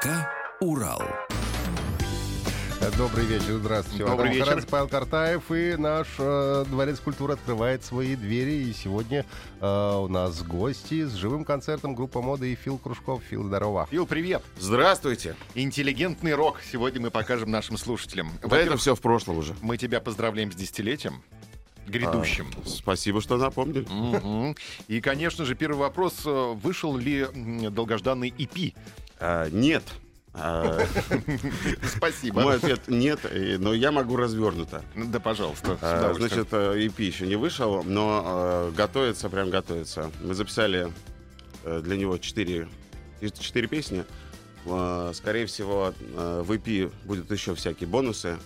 ДК 0.00 0.08
«Урал». 0.60 1.02
Добрый 2.96 3.26
вечер, 3.26 3.58
здравствуйте. 3.58 4.06
Добрый 4.06 4.28
Адам 4.28 4.32
вечер. 4.32 4.44
Харадзе, 4.46 4.66
Павел 4.66 4.88
Картаев 4.88 5.50
и 5.50 5.76
наш 5.76 6.06
э, 6.18 6.64
Дворец 6.68 7.00
культуры 7.00 7.34
открывает 7.34 7.84
свои 7.84 8.16
двери. 8.16 8.68
И 8.68 8.72
сегодня 8.72 9.26
э, 9.60 9.94
у 9.96 10.08
нас 10.08 10.42
гости 10.42 11.04
с 11.04 11.12
живым 11.12 11.44
концертом 11.44 11.94
группа 11.94 12.22
моды 12.22 12.50
и 12.50 12.54
Фил 12.54 12.78
Кружков. 12.78 13.22
Фил, 13.28 13.44
здорово. 13.44 13.88
Фил, 13.90 14.06
привет! 14.06 14.42
Здравствуйте. 14.58 15.36
Интеллигентный 15.54 16.34
рок 16.34 16.60
сегодня 16.62 17.00
мы 17.02 17.10
покажем 17.10 17.50
нашим 17.50 17.76
слушателям. 17.76 18.32
Да 18.42 18.56
это 18.56 18.78
все 18.78 18.94
в 18.94 19.00
прошлом 19.00 19.38
уже. 19.38 19.54
мы 19.60 19.76
тебя 19.76 20.00
поздравляем 20.00 20.50
с 20.50 20.54
десятилетием 20.54 21.22
грядущим. 21.86 22.46
Спасибо, 22.64 23.20
что 23.20 23.36
напомнили. 23.36 23.86
Мгм. 23.90 24.56
И, 24.88 25.00
конечно 25.00 25.44
же, 25.44 25.54
первый 25.54 25.78
вопрос. 25.78 26.22
э, 26.24 26.54
Вышел 26.54 26.96
ли 26.96 27.26
долгожданный 27.70 28.30
EP? 28.30 28.74
А, 29.20 29.48
нет. 29.50 29.82
А, 30.32 30.78
Спасибо. 31.96 32.40
Мой 32.40 32.56
ответ 32.56 32.88
нет, 32.88 33.20
но 33.58 33.74
я 33.74 33.92
могу 33.92 34.16
развернуто. 34.16 34.82
Да, 34.94 35.20
пожалуйста. 35.20 35.76
А. 35.82 36.14
Значит, 36.14 36.48
э, 36.52 36.86
EP 36.86 37.02
еще 37.02 37.26
не 37.26 37.36
вышел, 37.36 37.82
но 37.82 38.70
э, 38.70 38.76
готовится, 38.76 39.28
прям 39.28 39.50
готовится. 39.50 40.10
Мы 40.22 40.34
записали 40.34 40.92
э, 41.64 41.80
для 41.82 41.96
него 41.96 42.16
4, 42.16 42.68
4 43.20 43.68
песни. 43.68 44.04
Э, 44.66 45.10
Скорее 45.14 45.46
всего, 45.46 45.92
э, 45.98 46.42
в 46.44 46.52
EP 46.52 46.92
будут 47.04 47.30
еще 47.30 47.54
всякие 47.54 47.88
бонусы. 47.88 48.38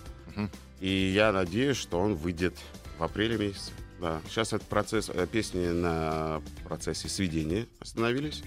И 0.81 1.13
я 1.15 1.31
надеюсь, 1.31 1.77
что 1.77 1.99
он 1.99 2.15
выйдет 2.15 2.57
в 2.97 3.03
апреле 3.03 3.37
месяце. 3.37 3.71
Да. 4.01 4.21
Сейчас 4.27 4.51
этот 4.53 4.67
процесс, 4.67 5.09
э, 5.13 5.25
песни 5.25 5.67
на 5.67 6.41
процессе 6.65 7.07
сведения 7.07 7.65
остановились. 7.79 8.43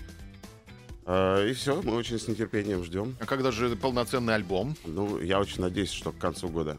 Э, 1.09 1.48
И 1.48 1.55
все, 1.55 1.81
мы 1.83 1.95
очень 1.95 2.19
с 2.19 2.28
нетерпением 2.28 2.84
ждем. 2.84 3.17
А 3.19 3.25
когда 3.25 3.51
же 3.51 3.75
полноценный 3.77 4.34
альбом? 4.34 4.77
Ну, 4.84 5.19
я 5.20 5.41
очень 5.41 5.62
надеюсь, 5.62 5.91
что 5.91 6.12
к 6.12 6.19
концу 6.19 6.48
года. 6.48 6.78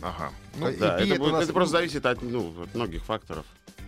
Ага. 0.00 0.30
Ну, 0.56 0.66
Ну, 0.70 0.76
Да, 0.78 0.98
EP 1.00 1.02
это, 1.02 1.14
это 1.14 1.18
будет- 1.18 1.32
нас- 1.32 1.44
это 1.44 1.52
просто 1.52 1.72
зависит 1.78 2.06
от, 2.06 2.22
ну, 2.22 2.62
от 2.62 2.74
многих 2.74 3.02
факторов. 3.04 3.44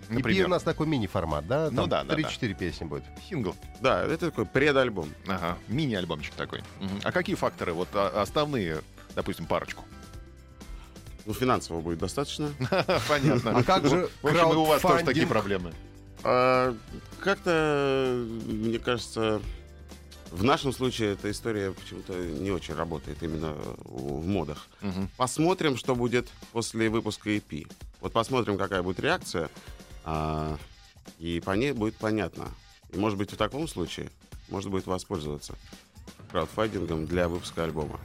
EP 0.09 0.15
например, 0.15 0.47
у 0.47 0.49
нас 0.49 0.63
такой 0.65 0.87
мини-формат, 0.89 1.47
да? 1.47 1.69
Ну 1.71 1.83
Там 1.83 1.89
да, 1.89 2.05
да, 2.05 2.15
3-4 2.15 2.55
песни 2.55 2.85
будет. 2.85 3.05
сингл. 3.29 3.55
Да, 3.81 4.03
это 4.05 4.31
такой 4.31 4.45
предальбом. 4.47 5.09
Ага. 5.29 5.57
Мини-альбомчик 5.69 6.35
такой. 6.35 6.63
А 7.05 7.13
какие 7.13 7.37
факторы? 7.37 7.73
Вот 7.73 7.89
а, 7.95 8.23
основные, 8.23 8.81
допустим, 9.15 9.47
парочку. 9.47 9.85
Ну, 11.27 11.33
финансово 11.35 11.81
будет 11.81 11.99
достаточно. 11.99 12.51
Понятно. 13.09 13.59
А 13.59 13.63
как 13.63 13.87
же 13.89 14.09
В 14.23 14.27
общем, 14.27 14.53
и 14.53 14.55
у 14.57 14.65
вас 14.65 14.81
тоже 14.83 15.05
такие 15.05 15.27
проблемы. 15.27 15.73
А, 16.25 16.75
как-то, 17.21 18.25
мне 18.47 18.79
кажется, 18.79 19.41
в 20.31 20.45
нашем 20.45 20.73
случае 20.73 21.13
эта 21.13 21.31
история 21.31 21.73
почему-то 21.73 22.15
не 22.15 22.51
очень 22.51 22.75
работает 22.75 23.23
именно 23.23 23.53
в 23.85 24.27
модах. 24.27 24.67
Мгм. 24.81 25.09
Посмотрим, 25.17 25.77
что 25.77 25.95
будет 25.95 26.29
после 26.53 26.91
выпуска 26.91 27.31
EP. 27.31 27.67
Вот 28.01 28.13
посмотрим, 28.13 28.59
какая 28.59 28.83
будет 28.83 29.01
реакция, 29.01 29.51
а, 30.05 30.57
и 31.19 31.41
по 31.45 31.53
ней 31.53 31.73
будет 31.73 31.97
понятно. 31.97 32.49
И, 32.93 32.99
может 32.99 33.19
быть, 33.19 33.33
в 33.33 33.37
таком 33.37 33.69
случае 33.69 34.11
можно 34.49 34.71
будет 34.71 34.87
воспользоваться 34.87 35.55
краудфандингом 36.31 37.07
для 37.07 37.29
выпуска 37.29 37.65
альбома. 37.65 38.01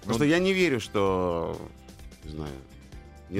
Потому 0.00 0.16
что 0.16 0.24
я 0.24 0.38
не 0.38 0.52
верю, 0.52 0.80
что, 0.80 1.56
не 2.24 2.30
знаю, 2.30 2.54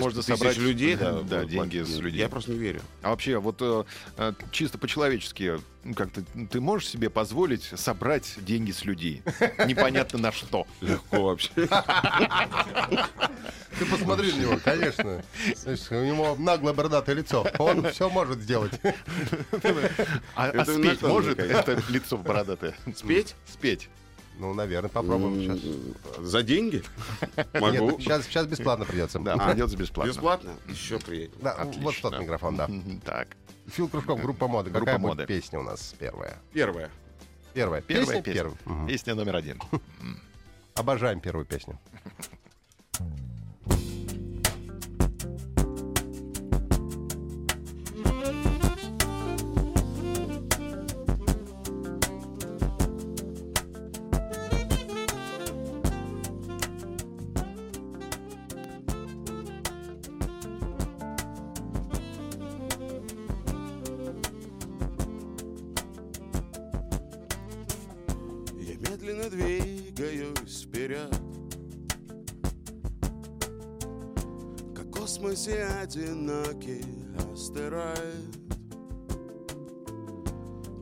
Можно 0.01 0.23
собрать, 0.23 0.57
людей, 0.57 0.97
да, 1.01 1.13
да, 1.13 1.41
будут 1.43 1.51
деньги 1.51 1.83
с 1.83 1.99
людей. 1.99 2.21
Я 2.21 2.29
просто 2.29 2.53
не 2.53 2.59
верю. 2.59 2.83
А 3.03 3.11
вообще, 3.11 3.39
вот 3.39 3.57
э, 3.61 3.85
э, 4.17 4.33
чисто 4.51 4.79
по-человечески, 4.79 5.59
ну, 5.85 5.95
как-то 5.95 6.23
ты 6.51 6.61
можешь 6.61 6.89
себе 6.89 7.11
позволить 7.11 7.65
собрать 7.75 8.35
деньги 8.39 8.71
с 8.71 8.85
людей? 8.85 9.23
Непонятно 9.67 10.19
на 10.19 10.33
что. 10.33 10.67
Легко 10.81 11.23
вообще. 11.23 11.51
Ты 13.79 13.87
посмотри 13.87 14.33
на 14.33 14.37
него, 14.37 14.59
конечно. 14.63 15.25
Знаешь, 15.57 15.91
у 15.91 16.05
него 16.05 16.37
наглое 16.39 16.75
бородатое 16.75 17.17
лицо. 17.17 17.47
Он 17.59 17.91
все 17.91 18.11
может 18.11 18.41
сделать. 18.41 18.79
А, 20.35 20.51
а 20.51 20.65
спеть 20.65 21.03
может 21.03 21.39
это 21.39 21.83
лицо 21.89 22.19
бородатое? 22.19 22.75
Спеть? 22.95 23.35
Спеть. 23.51 23.89
Ну, 24.38 24.54
наверное, 24.54 24.88
попробуем 24.91 25.41
сейчас. 25.41 25.60
За 26.26 26.43
деньги? 26.43 26.82
Могу. 27.54 27.91
Нет, 27.93 28.00
сейчас, 28.00 28.25
сейчас 28.25 28.47
бесплатно 28.47 28.84
придется. 28.84 29.19
Да, 29.19 29.34
А, 29.34 29.48
придется 29.53 29.76
бесплатно. 29.76 30.10
Бесплатно? 30.10 30.53
Еще 30.69 30.98
приятнее. 30.98 31.43
Да, 31.43 31.56
вот 31.59 31.76
Отлично. 31.76 32.10
тот 32.10 32.20
микрофон, 32.20 32.56
да. 32.56 32.69
Так. 33.04 33.28
Фил 33.69 33.88
Кружков, 33.88 34.20
группа 34.20 34.48
моды. 34.48 34.70
Группа 34.70 34.87
Какая 34.87 34.98
моды. 34.98 35.15
будет 35.16 35.28
песня 35.28 35.60
у 35.60 35.62
нас 35.62 35.94
первая? 35.98 36.38
Первое. 36.53 36.91
Первая. 37.54 37.82
Первая 37.82 38.06
песня? 38.06 38.22
песня. 38.22 38.32
Первая. 38.34 38.56
Мгм. 38.65 38.87
Песня 38.88 39.15
номер 39.15 39.37
один. 39.37 39.60
Обожаем 40.75 41.20
первую 41.20 41.44
песню. 41.47 41.78
Медленно 69.03 69.29
двигаюсь 69.29 70.63
вперед. 70.63 71.11
Как 74.77 74.87
в 74.87 74.91
космосе 74.93 75.65
одинокий 75.83 76.85
астероид. 77.33 78.37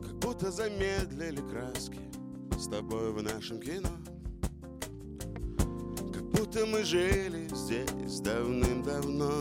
Как 0.03 0.19
будто 0.19 0.51
замедлили 0.51 1.41
краски 1.49 1.99
С 2.57 2.67
тобой 2.67 3.11
в 3.11 3.23
нашем 3.23 3.59
кино. 3.59 3.89
Как 6.13 6.23
будто 6.31 6.65
мы 6.67 6.83
жили 6.83 7.47
здесь 7.55 8.19
давным-давно. 8.19 9.39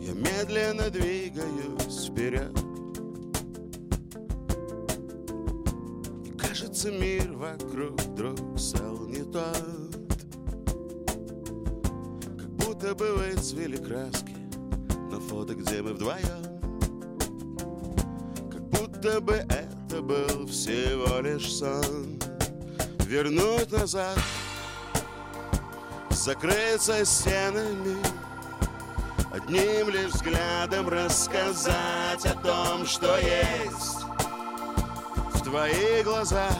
Я 0.00 0.14
медленно 0.14 0.88
двигаюсь 0.88 2.08
вперед 2.08 2.69
кажется, 6.80 6.90
мир 6.90 7.32
вокруг 7.32 8.00
вдруг 8.00 8.58
стал 8.58 9.06
не 9.06 9.22
тот. 9.22 9.96
Как 12.38 12.50
будто 12.56 12.94
бы 12.94 13.12
выцвели 13.12 13.76
краски 13.76 14.36
На 15.10 15.20
фото, 15.20 15.54
где 15.54 15.82
мы 15.82 15.92
вдвоем 15.92 16.60
Как 18.50 18.62
будто 18.70 19.20
бы 19.20 19.34
это 19.34 20.00
был 20.00 20.46
всего 20.46 21.20
лишь 21.20 21.52
сон. 21.52 22.18
Вернуть 23.06 23.70
назад 23.72 24.18
Закрыться 26.10 27.04
стенами 27.04 27.96
Одним 29.32 29.90
лишь 29.90 30.12
взглядом 30.12 30.88
рассказать 30.88 32.24
о 32.24 32.34
том, 32.42 32.86
что 32.86 33.16
есть 33.18 34.00
в 35.34 35.42
твоих 35.42 36.04
глазах 36.04 36.52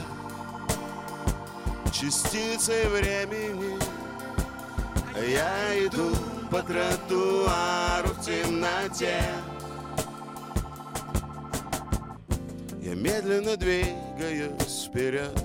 частицы 2.00 2.88
времени. 2.88 3.78
Я 5.14 5.86
иду 5.86 6.10
по 6.50 6.62
тротуару 6.62 8.08
в 8.08 8.24
темноте. 8.24 9.20
Я 12.80 12.94
медленно 12.94 13.56
двигаюсь 13.56 14.88
вперед. 14.88 15.38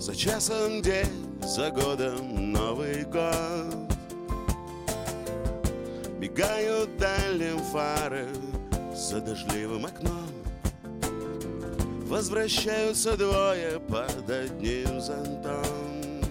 За 0.00 0.14
часом 0.14 0.82
день, 0.82 1.38
за 1.42 1.70
годом 1.70 2.52
Новый 2.52 3.04
год. 3.04 3.88
Миг 6.18 6.32
Мигают 6.32 6.96
дальним 6.96 7.58
фары 7.58 8.28
за 8.94 9.20
дождливым 9.20 9.86
окном 9.86 10.25
Возвращаются 12.06 13.16
двое 13.16 13.80
под 13.80 14.30
одним 14.30 15.00
зонтом. 15.00 16.22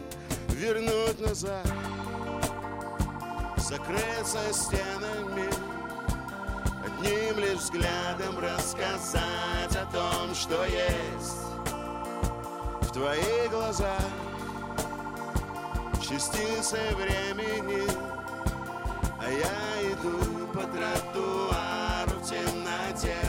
Вернуть 0.48 1.20
назад 1.20 1.68
Закрыться 3.58 4.40
стенами. 4.54 5.50
Одним 6.86 7.40
лишь 7.40 7.60
взглядом 7.60 8.40
рассказать 8.40 9.76
о 9.76 9.86
том, 9.92 10.34
что 10.34 10.64
есть 10.64 11.44
В 12.80 12.94
твоих 12.94 13.52
глазах. 13.52 14.00
Частицы 16.02 16.78
времени 16.96 17.86
А 19.20 19.30
я 19.30 19.92
иду 19.92 20.48
по 20.54 20.62
тротуару 20.62 22.22
в 22.22 22.30
темноте 22.30 23.25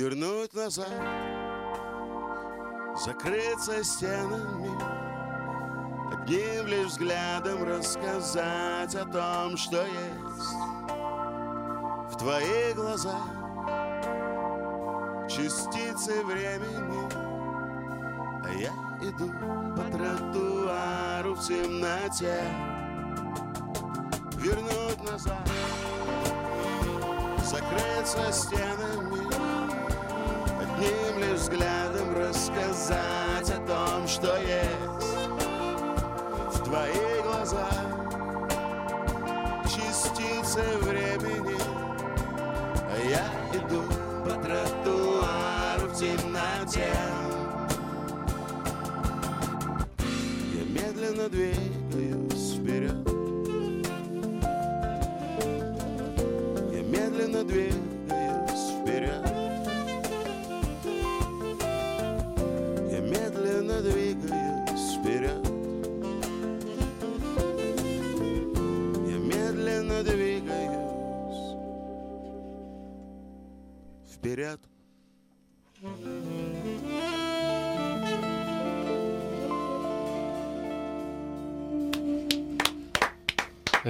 Вернуть 0.00 0.54
назад 0.54 0.88
Закрыться 3.04 3.84
стенами 3.84 4.70
Одним 6.10 6.66
лишь 6.68 6.86
взглядом 6.86 7.64
рассказать 7.64 8.94
о 8.94 9.04
том, 9.04 9.58
что 9.58 9.84
есть 9.84 10.54
В 12.14 12.16
твоих 12.16 12.76
глазах. 12.76 13.28
Частицы 15.28 16.24
времени 16.24 17.06
А 18.42 18.52
я 18.54 18.72
иду 19.06 19.28
по 19.76 19.82
тротуару 19.92 21.34
в 21.34 21.46
темноте. 21.46 22.40
Вернуть 24.38 25.12
назад 25.12 25.46
Закрыться 27.44 28.32
стенами 28.32 29.09
лишь 31.20 31.40
взглядом 31.40 32.14
рассказать 32.16 33.50
о 33.50 33.58
том, 33.66 34.08
что 34.08 34.36
есть 34.38 35.16
В 36.52 36.64
твоих 36.64 37.22
глазах. 37.22 37.72
Частицы 39.64 40.62
времени. 40.80 41.58
А 42.92 42.98
я 43.08 43.26
иду 43.58 43.82
по 44.24 44.30
тротуару 44.30 45.88
в 45.88 45.98
темноте. 45.98 46.92
Я 50.54 50.64
медленно 50.64 51.28
двигаюсь 51.28 51.89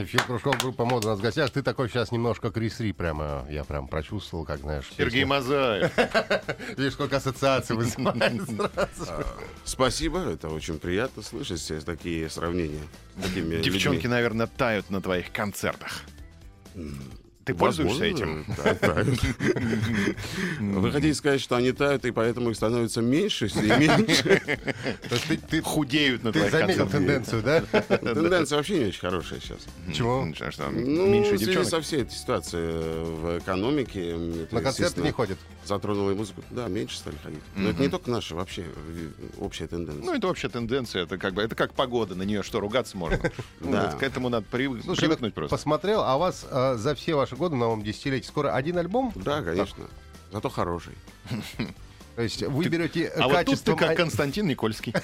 Эфир 0.03 0.23
Кружков, 0.25 0.59
группа 0.59 0.85
мода 0.85 1.09
у 1.09 1.11
нас 1.11 1.19
в 1.19 1.23
гостях. 1.23 1.51
Ты 1.51 1.63
такой 1.63 1.89
сейчас 1.89 2.13
немножко 2.13 2.51
Крис 2.51 2.81
Ри 2.81 2.93
прямо, 2.93 3.47
я 3.51 3.65
прям 3.65 3.89
прочувствовал, 3.89 4.45
как 4.45 4.61
знаешь. 4.61 4.91
Сергей. 4.97 5.25
Мазаев. 5.25 5.93
Видишь, 6.77 6.95
сколько 6.95 7.17
ассоциаций 7.17 7.77
вызывает 7.77 8.43
сразу. 8.47 9.27
Спасибо, 9.65 10.21
это 10.21 10.49
очень 10.49 10.79
приятно 10.79 11.23
слышать 11.23 11.61
все 11.61 11.81
такие 11.81 12.29
сравнения. 12.31 12.83
Девчонки, 13.17 14.07
наверное, 14.07 14.47
тают 14.47 14.91
на 14.91 15.01
твоих 15.01 15.33
концертах. 15.33 16.03
Ты 17.45 17.55
пользуешься 17.55 18.05
этим? 18.05 18.45
да, 18.57 18.75
тают. 18.75 19.19
Вы 20.61 20.93
хотите 20.93 21.15
сказать, 21.15 21.41
что 21.41 21.57
они 21.57 21.73
тают, 21.73 22.05
и 22.05 22.11
поэтому 22.11 22.51
их 22.51 22.57
становится 22.57 23.01
меньше, 23.01 23.49
все 23.49 23.77
меньше? 23.77 24.43
Ты, 25.29 25.37
ты, 25.37 25.63
Худеют 25.63 26.23
на 26.23 26.33
ты 26.33 26.39
твоих 26.41 26.53
заметил 26.53 26.87
концертах. 26.87 26.93
тенденцию, 26.93 27.43
да? 27.43 27.61
Тенденция 27.99 28.57
вообще 28.57 28.79
не 28.79 28.85
очень 28.87 29.01
хорошая 29.01 29.41
сейчас. 29.41 29.59
Чего? 29.93 30.25
Ну, 30.71 31.07
меньше 31.07 31.37
в 31.37 31.39
связи 31.39 31.65
со 31.65 31.81
всей 31.81 32.03
этой 32.03 32.13
ситуацией 32.15 33.05
в 33.05 33.39
экономике. 33.39 34.17
На 34.51 34.61
концерты 34.61 35.01
не 35.03 35.11
ходят. 35.11 35.39
Затронула 35.65 36.11
и 36.11 36.15
музыку. 36.15 36.43
Да, 36.51 36.69
меньше 36.69 36.99
стали 36.99 37.17
ходить. 37.23 37.41
Но 37.57 37.71
это 37.71 37.81
не 37.81 37.89
только 37.89 38.11
наша, 38.11 38.35
вообще 38.35 38.65
общая 39.39 39.67
тенденция. 39.67 40.05
Ну, 40.05 40.15
это 40.15 40.27
вообще 40.27 40.49
тенденция. 40.49 41.03
Это 41.05 41.19
как 41.19 41.35
бы 41.35 41.43
это 41.43 41.55
как 41.55 41.75
погода, 41.75 42.15
на 42.15 42.23
нее 42.23 42.43
что, 42.43 42.61
ругаться 42.61 42.97
можно? 42.97 43.19
К 43.61 44.03
этому 44.03 44.29
надо 44.29 44.47
привыкнуть 44.51 45.35
просто. 45.35 45.55
посмотрел, 45.55 46.03
а 46.03 46.17
вас 46.19 46.47
э, 46.51 46.77
за 46.77 46.95
все 46.95 47.15
ваши 47.15 47.30
годы, 47.37 47.55
на 47.55 47.61
новом 47.67 47.83
десятилетии, 47.83 48.27
скоро 48.27 48.55
один 48.55 48.79
альбом? 48.79 49.13
Да, 49.15 49.43
конечно. 49.43 49.87
Зато 50.33 50.49
хороший. 50.49 50.95
То 52.17 52.23
есть 52.23 52.43
вы 52.43 52.69
берете 52.69 53.09
А 53.09 53.29
вот 53.29 53.31
тут 53.31 53.39
ты 53.39 53.45
качеством... 53.45 53.77
как 53.79 53.97
Константин 53.97 54.47
Никольский. 54.47 54.93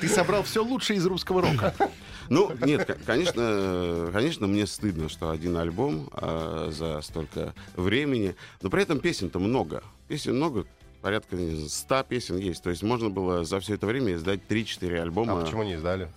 Ты 0.00 0.08
собрал 0.08 0.42
все 0.42 0.64
лучшее 0.64 0.96
из 0.96 1.06
русского 1.06 1.42
рока. 1.42 1.74
Ну, 2.28 2.52
нет, 2.64 2.98
конечно, 3.06 3.40
э, 3.40 4.10
конечно, 4.12 4.46
мне 4.46 4.64
стыдно, 4.64 5.08
что 5.08 5.30
один 5.30 5.56
альбом 5.56 6.08
а, 6.12 6.70
за 6.70 7.00
столько 7.02 7.54
времени. 7.74 8.36
Но 8.62 8.70
при 8.70 8.82
этом 8.82 9.00
песен-то 9.00 9.40
много. 9.40 9.82
Песен 10.06 10.36
много, 10.36 10.64
порядка 11.00 11.34
не 11.34 11.56
знаю, 11.56 11.68
100 11.68 12.04
песен 12.04 12.36
есть. 12.38 12.62
То 12.62 12.70
есть 12.70 12.84
можно 12.84 13.10
было 13.10 13.44
за 13.44 13.58
все 13.58 13.74
это 13.74 13.88
время 13.88 14.14
издать 14.14 14.42
3-4 14.48 15.00
альбома. 15.00 15.32
А 15.32 15.44
почему 15.44 15.64
не 15.64 15.74
издали? 15.74 16.08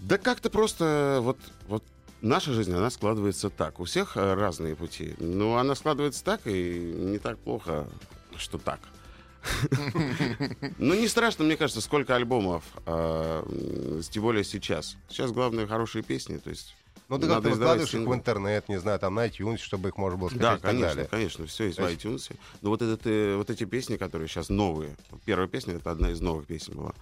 Да 0.00 0.16
как-то 0.16 0.48
просто 0.48 1.18
вот, 1.20 1.38
вот 1.68 1.84
наша 2.20 2.52
жизнь, 2.52 2.72
она 2.72 2.90
складывается 2.90 3.50
так. 3.50 3.80
У 3.80 3.84
всех 3.84 4.16
э, 4.16 4.34
разные 4.34 4.76
пути. 4.76 5.14
Но 5.18 5.56
она 5.56 5.74
складывается 5.74 6.24
так, 6.24 6.40
и 6.46 6.78
не 6.78 7.18
так 7.18 7.38
плохо, 7.38 7.88
что 8.36 8.58
так. 8.58 8.80
Ну, 10.78 10.94
не 10.94 11.08
страшно, 11.08 11.44
мне 11.44 11.56
кажется, 11.56 11.80
сколько 11.80 12.16
альбомов, 12.16 12.64
м, 12.86 14.02
тем 14.02 14.22
более 14.22 14.44
сейчас. 14.44 14.96
Сейчас 15.08 15.30
главное 15.30 15.66
хорошие 15.66 16.02
песни, 16.02 16.38
то 16.38 16.50
есть... 16.50 16.74
Ну, 17.08 17.20
ты 17.20 17.28
как-то 17.28 17.50
выкладываешь 17.50 17.94
их 17.94 18.00
в 18.00 18.12
интернет, 18.12 18.68
не 18.68 18.80
знаю, 18.80 18.98
там 18.98 19.14
на 19.14 19.28
iTunes, 19.28 19.58
чтобы 19.58 19.90
их 19.90 19.96
можно 19.96 20.18
было 20.18 20.28
скачать 20.28 20.60
Да, 20.60 20.68
конечно, 20.68 21.04
конечно, 21.04 21.46
все 21.46 21.66
есть 21.66 21.78
в 21.78 21.82
iTunes. 21.82 22.34
Но 22.62 22.70
вот, 22.70 22.82
этот, 22.82 23.06
э, 23.06 23.36
вот 23.36 23.48
эти 23.48 23.62
песни, 23.64 23.96
которые 23.96 24.26
сейчас 24.26 24.48
новые, 24.48 24.96
первая 25.24 25.46
песня, 25.46 25.74
это 25.74 25.92
одна 25.92 26.10
из 26.10 26.20
новых 26.20 26.46
песен 26.46 26.74
была, 26.74 26.94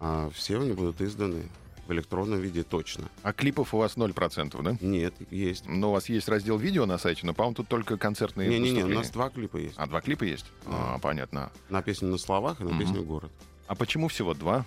а 0.00 0.30
все 0.34 0.60
они 0.60 0.72
будут 0.72 1.00
изданы 1.00 1.48
в 1.86 1.92
электронном 1.92 2.40
виде 2.40 2.62
точно. 2.62 3.08
А 3.22 3.32
клипов 3.32 3.74
у 3.74 3.78
вас 3.78 3.96
0%, 3.96 4.62
да? 4.62 4.76
Нет, 4.80 5.14
есть. 5.30 5.64
Но 5.66 5.90
у 5.90 5.92
вас 5.92 6.08
есть 6.08 6.28
раздел 6.28 6.56
видео 6.58 6.86
на 6.86 6.98
сайте, 6.98 7.26
но, 7.26 7.34
по-моему, 7.34 7.54
тут 7.56 7.68
только 7.68 7.96
концертные 7.96 8.48
Не-не-не, 8.48 8.70
у 8.70 8.74
выступления. 8.74 8.98
нас 9.00 9.10
два 9.10 9.30
клипа 9.30 9.56
есть. 9.56 9.74
А, 9.76 9.86
два 9.86 10.00
клипа 10.00 10.24
есть? 10.24 10.46
А, 10.66 10.98
понятно. 10.98 11.50
На 11.70 11.82
песню 11.82 12.08
на 12.08 12.18
словах 12.18 12.60
и 12.60 12.64
на 12.64 12.70
Мгм. 12.70 12.78
песню 12.78 13.02
город. 13.02 13.30
А 13.68 13.74
почему 13.74 14.08
всего 14.08 14.34
два? 14.34 14.66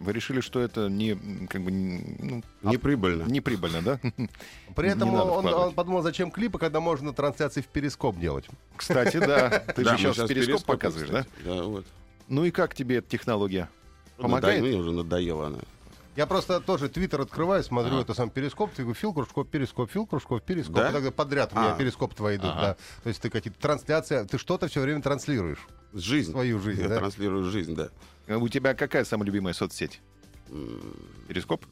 Вы 0.00 0.12
решили, 0.12 0.40
что 0.40 0.60
это 0.60 0.88
не, 0.88 1.14
как 1.48 1.60
бы, 1.62 1.70
не- 1.70 2.42
ну, 2.62 2.70
Неприбыльно. 2.72 3.24
неприбыльно, 3.24 3.82
да? 3.82 4.00
При 4.74 4.88
этом 4.88 5.10
Не 5.10 5.16
он, 5.16 5.46
он 5.46 5.74
подумал, 5.74 6.00
зачем 6.02 6.30
клипы, 6.30 6.58
когда 6.58 6.80
можно 6.80 7.12
трансляции 7.12 7.60
в 7.60 7.66
перископ 7.66 8.18
делать. 8.18 8.46
Кстати, 8.76 9.18
да. 9.18 9.50
Ты 9.76 9.84
Да, 9.84 9.96
же 9.98 10.12
сейчас 10.14 10.28
перископ 10.28 10.64
показываешь, 10.64 11.10
да? 11.10 11.26
Да, 11.44 11.62
вот. 11.64 11.84
Ну 12.28 12.44
и 12.44 12.50
как 12.50 12.74
тебе 12.74 12.96
эта 12.96 13.08
технология? 13.10 13.68
Помогает? 14.16 14.62
Мне 14.62 14.74
уже 14.76 14.90
надоело 14.92 15.48
она. 15.48 15.58
Я 16.16 16.26
просто 16.26 16.60
тоже 16.60 16.88
твиттер 16.88 17.20
открываю, 17.20 17.62
смотрю 17.62 17.92
Ага. 17.94 18.02
это 18.02 18.14
сам 18.14 18.30
перископ, 18.30 18.72
ты 18.72 18.82
говорю, 18.82 18.94
Фил 18.98 19.12
Кружков, 19.12 19.46
перископ, 19.48 19.90
Фил 19.90 20.06
Кружков, 20.06 20.42
перископ. 20.42 20.76
Да? 20.76 20.88
И 20.88 20.92
тогда 20.92 21.10
подряд 21.10 21.52
у 21.52 21.56
меня 21.58 21.74
А. 21.74 21.76
перископ 21.76 22.14
твои 22.14 22.36
идут, 22.36 22.50
Ага. 22.52 22.60
да. 22.60 22.76
То 23.02 23.08
есть 23.10 23.20
ты 23.20 23.28
какие-то 23.28 23.60
трансляции, 23.60 24.24
ты 24.24 24.38
что-то 24.38 24.68
все 24.68 24.80
время 24.80 25.02
транслируешь. 25.02 25.58
Жизнь. 25.92 26.32
Свою 26.32 26.58
жизнь, 26.58 26.80
Я 26.82 26.88
да? 26.88 26.98
транслирую 26.98 27.44
жизнь, 27.44 27.74
да. 27.74 27.90
А 28.28 28.38
У 28.38 28.48
тебя 28.48 28.74
какая 28.74 29.04
самая 29.04 29.26
любимая 29.26 29.52
соцсеть? 29.54 30.00
Перископ? 31.28 31.64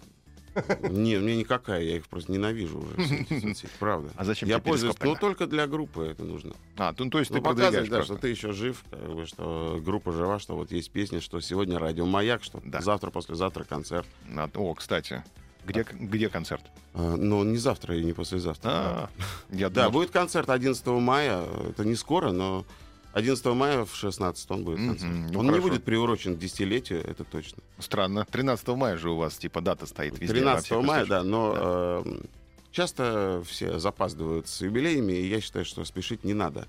Не, 0.83 1.19
мне 1.19 1.37
никакая, 1.37 1.83
я 1.83 1.97
их 1.97 2.07
просто 2.09 2.33
ненавижу 2.33 2.79
уже, 2.79 3.55
правда. 3.79 4.11
А 4.17 4.25
зачем 4.25 4.49
Я 4.49 4.59
пользуюсь, 4.59 4.95
ну, 5.01 5.17
только 5.17 5.47
для 5.47 5.67
группы 5.67 6.05
это 6.05 6.25
нужно. 6.25 6.55
А, 6.77 6.95
ну, 6.97 7.11
то 7.11 7.19
есть 7.19 7.31
Ну, 7.31 7.37
ты 7.37 7.43
показывать, 7.43 7.75
продвигаешь 7.75 7.89
да, 7.89 8.05
что 8.05 8.17
ты 8.17 8.29
еще 8.29 8.53
жив, 8.53 8.85
что 9.27 9.81
группа 9.85 10.13
жива, 10.13 10.39
что 10.39 10.55
вот 10.57 10.73
есть 10.73 10.91
песни, 10.91 11.21
что 11.21 11.41
сегодня 11.41 11.79
радио 11.79 12.07
Маяк, 12.07 12.43
что 12.45 12.63
завтра, 12.81 13.11
послезавтра 13.11 13.65
концерт. 13.65 14.07
А, 14.37 14.49
О, 14.55 14.75
кстати. 14.75 15.25
Где, 15.67 15.87
где 15.91 16.29
концерт? 16.29 16.63
А, 16.93 17.17
но 17.17 17.43
не 17.43 17.57
завтра 17.57 17.97
и 17.97 18.05
не 18.05 18.13
послезавтра. 18.13 18.71
А, 18.71 19.11
я 19.51 19.71
Да, 19.71 19.87
думал, 19.87 20.01
будет 20.01 20.11
концерт 20.11 20.51
11 20.51 20.87
мая. 20.87 21.45
Это 21.71 21.85
не 21.85 21.95
скоро, 21.97 22.33
но 22.33 22.65
11 23.15 23.45
мая 23.47 23.85
в 23.85 23.95
16 23.95 24.51
он 24.51 24.65
будет 24.65 24.79
концерт. 24.79 25.13
ну 25.31 25.39
он 25.39 25.47
не 25.47 25.51
хорошо. 25.53 25.69
будет 25.69 25.85
приурочен 25.85 26.35
к 26.35 26.39
десятилетию, 26.39 27.01
это 27.07 27.23
точно. 27.25 27.63
странно. 27.79 28.27
13 28.31 28.67
мая 28.69 28.97
же 28.99 29.11
у 29.11 29.17
вас 29.17 29.37
типа 29.39 29.61
дата 29.61 29.87
стоит 29.87 30.19
везде. 30.19 30.35
во 30.35 30.41
13 30.41 30.65
всех 30.65 30.83
мая, 30.83 31.07
да, 31.07 31.23
но 31.23 32.03
э, 32.05 32.21
часто 32.73 33.43
все 33.47 33.79
запаздывают 33.79 34.49
с 34.49 34.61
юбилеями, 34.63 35.13
и 35.13 35.29
я 35.29 35.41
считаю, 35.41 35.65
что 35.65 35.85
спешить 35.85 36.25
не 36.25 36.35
надо. 36.35 36.67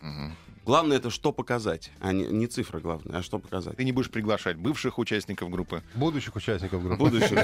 Мгм. 0.00 0.36
Главное 0.66 0.96
это 0.96 1.10
что 1.10 1.30
показать, 1.32 1.92
а 2.00 2.12
не, 2.12 2.24
не 2.26 2.48
цифра 2.48 2.80
главная, 2.80 3.18
а 3.20 3.22
что 3.22 3.38
показать. 3.38 3.76
Ты 3.76 3.84
не 3.84 3.92
будешь 3.92 4.10
приглашать 4.10 4.56
бывших 4.56 4.98
участников 4.98 5.48
группы? 5.48 5.80
Будущих 5.94 6.34
участников 6.34 6.82
группы. 6.82 6.96
Будущих. 6.98 7.38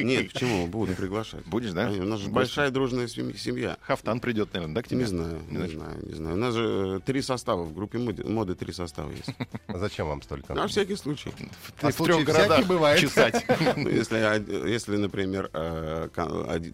Нет, 0.00 0.32
почему? 0.32 0.68
Буду 0.68 0.94
приглашать. 0.94 1.44
Будешь, 1.46 1.72
да? 1.72 1.88
А, 1.88 1.90
У 1.90 2.04
нас 2.04 2.20
же 2.20 2.28
большая 2.30 2.70
дружная 2.70 3.08
семья- 3.08 3.36
семья. 3.36 3.76
Хафтан 3.82 4.20
придет, 4.20 4.54
наверное, 4.54 4.76
да, 4.76 4.82
к 4.82 4.88
тебе? 4.88 5.00
Не 5.00 5.04
знаю, 5.06 5.40
Не 5.50 5.66
знаю, 5.68 5.98
не 6.06 6.14
знаю. 6.14 6.36
У 6.36 6.38
нас 6.38 6.54
же 6.54 6.96
э, 6.98 7.00
три 7.04 7.20
состава 7.20 7.64
в 7.64 7.74
группе 7.74 7.98
моды, 7.98 8.24
моды 8.24 8.54
три 8.54 8.72
состава 8.72 9.10
есть. 9.10 9.30
А 9.66 9.78
Зачем 9.78 10.06
вам 10.06 10.22
столько? 10.22 10.54
На 10.54 10.68
всякий 10.68 10.94
случай. 10.94 11.32
А 11.80 11.90
в 11.90 11.94
случаи 11.94 12.12
трех 12.12 12.24
городах 12.26 12.98
чесать. 13.00 13.44
Ну, 13.76 13.88
Если, 13.88 14.96
например, 14.96 15.50
э, 15.52 16.08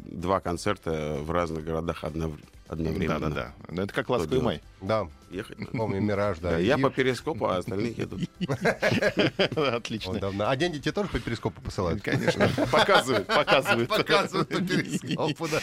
два 0.04 0.40
концерта 0.40 1.18
в 1.22 1.30
разных 1.30 1.64
городах 1.64 2.04
однов- 2.04 2.38
одновременно. 2.68 3.18
Да-да-да. 3.18 3.54
Ну, 3.68 3.82
Это 3.82 3.92
как 3.92 4.08
ласковый 4.08 4.42
май. 4.42 4.62
Да, 4.80 5.08
Ехать 5.30 5.58
надо. 5.58 5.72
помню, 5.72 6.00
Мираж, 6.00 6.38
да. 6.38 6.50
Да, 6.52 6.58
я 6.58 6.76
И- 6.76 6.80
по 6.82 6.90
перископу, 6.90 7.46
а 7.46 7.56
остальные 7.58 7.92
едут. 7.92 8.20
Отлично. 9.56 10.20
А 10.48 10.56
деньги 10.56 10.78
тебе 10.78 10.92
тоже 10.92 11.08
по 11.08 11.18
перископу 11.18 11.60
посылают? 11.60 12.02
Конечно. 12.02 12.48
Показывают, 12.72 13.26
показывают. 13.26 13.88
Показывают 13.88 14.48
по 14.48 14.60
перископу, 14.60 15.48
да. 15.48 15.58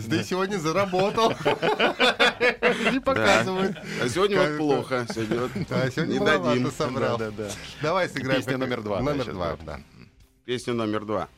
Ты 0.00 0.24
сегодня 0.24 0.56
заработал. 0.58 1.30
Не 2.92 3.00
показывают. 3.00 3.76
А 4.02 4.08
сегодня 4.08 4.38
вот 4.40 4.56
плохо. 4.58 5.06
Сегодня 5.12 6.12
не 6.14 6.18
маловато 6.20 6.70
собрал. 6.70 7.18
Да, 7.18 7.30
да, 7.30 7.44
да. 7.44 7.50
Давай 7.82 8.08
сыграем. 8.08 8.40
Песня 8.40 8.58
номер 8.58 8.82
два, 8.82 9.00
Номер 9.00 9.32
два, 9.32 9.56
да. 9.64 9.80
Песня 10.44 10.74
номер 10.74 11.04
два. 11.04 11.28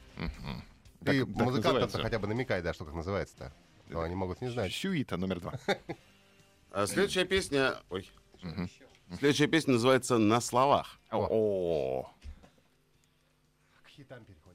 Ты 1.05 1.25
называется. 1.25 2.03
хотя 2.03 2.19
бы 2.19 2.27
намекай, 2.27 2.63
да, 2.63 2.73
что 2.75 2.85
как 2.85 2.95
называется-то. 2.95 3.53
То 3.91 4.01
они 4.03 4.15
могут 4.15 4.41
не 4.41 4.51
знать. 4.51 4.73
Сюита 4.73 5.17
номер 5.17 5.41
два. 5.41 5.55
А 6.71 6.87
следующая 6.87 7.25
песня... 7.25 7.75
Ой. 7.89 8.07
Мгм. 8.43 8.69
Следующая 9.19 9.47
песня 9.47 9.75
называется 9.75 10.19
«На 10.19 10.43
словах». 10.43 10.99
О, 11.11 12.13
К 13.83 13.89
хитам 13.89 14.23
переходим. 14.27 14.46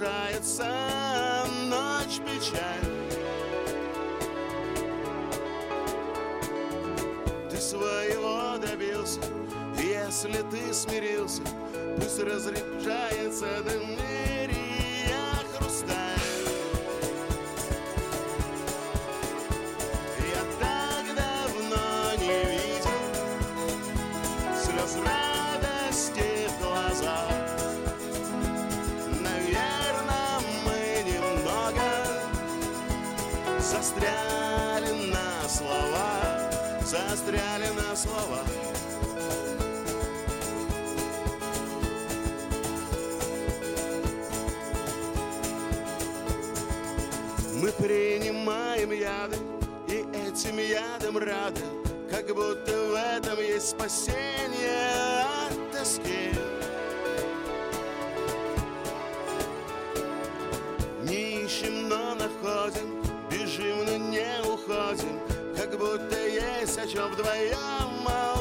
Разрушается 0.00 1.46
ночь 1.66 2.20
печаль. 2.20 2.90
Ты 7.50 7.56
своего 7.56 8.56
добился 8.58 9.20
Если 9.76 10.42
ты 10.50 10.72
смирился 10.72 11.42
Пусть 11.96 12.20
разряжается 12.20 13.62
до 13.62 13.78
застряли 37.60 37.74
на 37.74 37.96
слова. 37.96 38.38
Мы 47.54 47.72
принимаем 47.72 48.92
яды 48.92 49.36
и 49.88 50.04
этим 50.26 50.58
ядом 50.58 51.18
рады, 51.18 51.60
как 52.10 52.26
будто 52.34 52.72
в 52.72 52.94
этом 52.94 53.38
есть 53.38 53.70
спасение 53.70 54.92
от 55.48 55.72
тоски. 55.72 56.29
Будто 65.80 66.26
есть 66.26 66.78
о 66.78 66.86
чем 66.86 67.10
вдвоем 67.10 68.02
молчать 68.04 68.39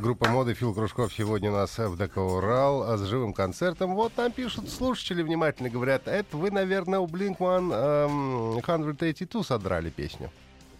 Группа 0.00 0.28
моды 0.28 0.54
Фил 0.54 0.74
Кружков 0.74 1.12
сегодня 1.12 1.50
у 1.50 1.54
нас 1.54 1.76
в 1.76 1.96
ДК 1.96 2.18
Урал 2.18 2.96
с 2.96 3.02
живым 3.02 3.32
концертом. 3.32 3.94
Вот 3.94 4.12
нам 4.16 4.30
пишут 4.30 4.70
слушатели 4.70 5.22
внимательно, 5.22 5.70
говорят, 5.70 6.06
это 6.06 6.36
вы, 6.36 6.50
наверное, 6.52 7.00
у 7.00 7.06
Blink-182 7.06 8.60
182 8.62 9.42
содрали 9.42 9.90
песню. 9.90 10.30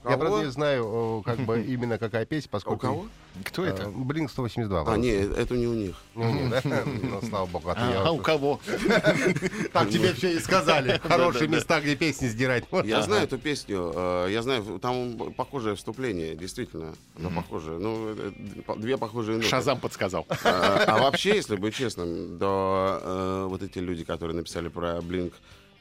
Я, 0.05 0.17
правда, 0.17 0.45
не 0.45 0.51
знаю, 0.51 1.23
как 1.25 1.39
бы 1.41 1.61
именно 1.69 1.99
какая 1.99 2.25
песня, 2.25 2.49
У 2.49 2.53
поскольку... 2.53 2.79
кого? 2.81 3.07
Кто 3.45 3.65
Э, 3.65 3.69
это? 3.69 3.83
Blink 3.85 4.29
182. 4.31 4.85
А, 4.87 4.97
не, 4.97 5.11
это 5.11 5.55
не 5.55 5.67
у 5.67 5.75
них. 5.75 5.97
Не, 6.15 6.49
да? 6.49 6.61
Ну, 6.85 7.21
слава 7.29 7.47
богу, 7.47 7.71
а 7.75 7.91
я 7.91 8.03
А 8.03 8.11
у 8.11 8.19
кого? 8.19 8.61
Так 9.73 9.91
тебе 9.91 10.13
все 10.15 10.33
и 10.37 10.39
сказали. 10.41 11.01
Хорошие 11.09 11.49
места, 11.49 11.81
где 11.81 11.95
песни 11.95 12.27
сдирать. 12.29 12.65
Я 12.85 13.03
знаю 13.03 13.25
эту 13.25 13.39
песню, 13.39 13.93
э, 13.95 14.29
я 14.31 14.43
знаю, 14.43 14.65
там 14.81 15.33
похожее 15.37 15.77
вступление, 15.77 16.35
действительно, 16.35 16.95
оно 17.17 17.31
похожее. 17.31 17.79
Ну, 17.79 18.15
э, 18.17 18.33
две 18.77 18.97
похожие 18.97 19.37
ноты. 19.37 19.49
Шазам 19.49 19.79
подсказал. 19.79 20.27
А, 20.45 20.85
а 20.87 20.99
вообще, 20.99 21.37
если 21.37 21.57
быть 21.57 21.75
честным, 21.75 22.39
то 22.39 23.47
вот 23.49 23.63
эти 23.63 23.79
люди, 23.79 24.05
которые 24.05 24.37
написали 24.37 24.69
про 24.69 24.99
Blink 24.99 25.33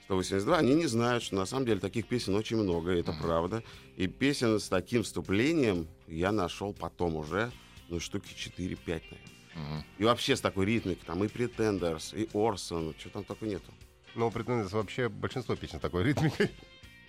182, 0.08 0.58
они 0.58 0.74
не 0.74 0.86
знают, 0.88 1.22
что 1.24 1.36
на 1.36 1.46
самом 1.46 1.66
деле 1.66 1.80
таких 1.82 2.08
песен 2.08 2.34
очень 2.36 2.56
много, 2.58 2.94
и 2.96 3.00
это 3.02 3.12
правда. 3.14 3.62
И 3.98 4.08
песен 4.08 4.58
с 4.60 4.70
таким 4.70 5.04
вступлением 5.04 5.88
я 6.08 6.32
нашел 6.32 6.74
потом 6.74 7.16
уже, 7.18 7.52
ну, 7.90 8.00
штуки 8.00 8.30
4-5, 8.34 8.78
наверное. 8.88 9.86
И 9.98 10.04
вообще 10.06 10.36
с 10.36 10.42
такой 10.42 10.66
ритмикой, 10.66 11.04
там 11.06 11.24
и 11.24 11.28
Pretenders, 11.28 12.16
и 12.18 12.30
Орсон, 12.34 12.96
что 12.98 13.10
там 13.10 13.24
только 13.26 13.46
нету. 13.46 13.72
Ну, 14.16 14.32
претендент 14.32 14.72
вообще 14.72 15.10
большинство 15.10 15.56
песен 15.56 15.80
с 15.80 15.82
такой 15.82 16.04
ритмикой, 16.04 16.52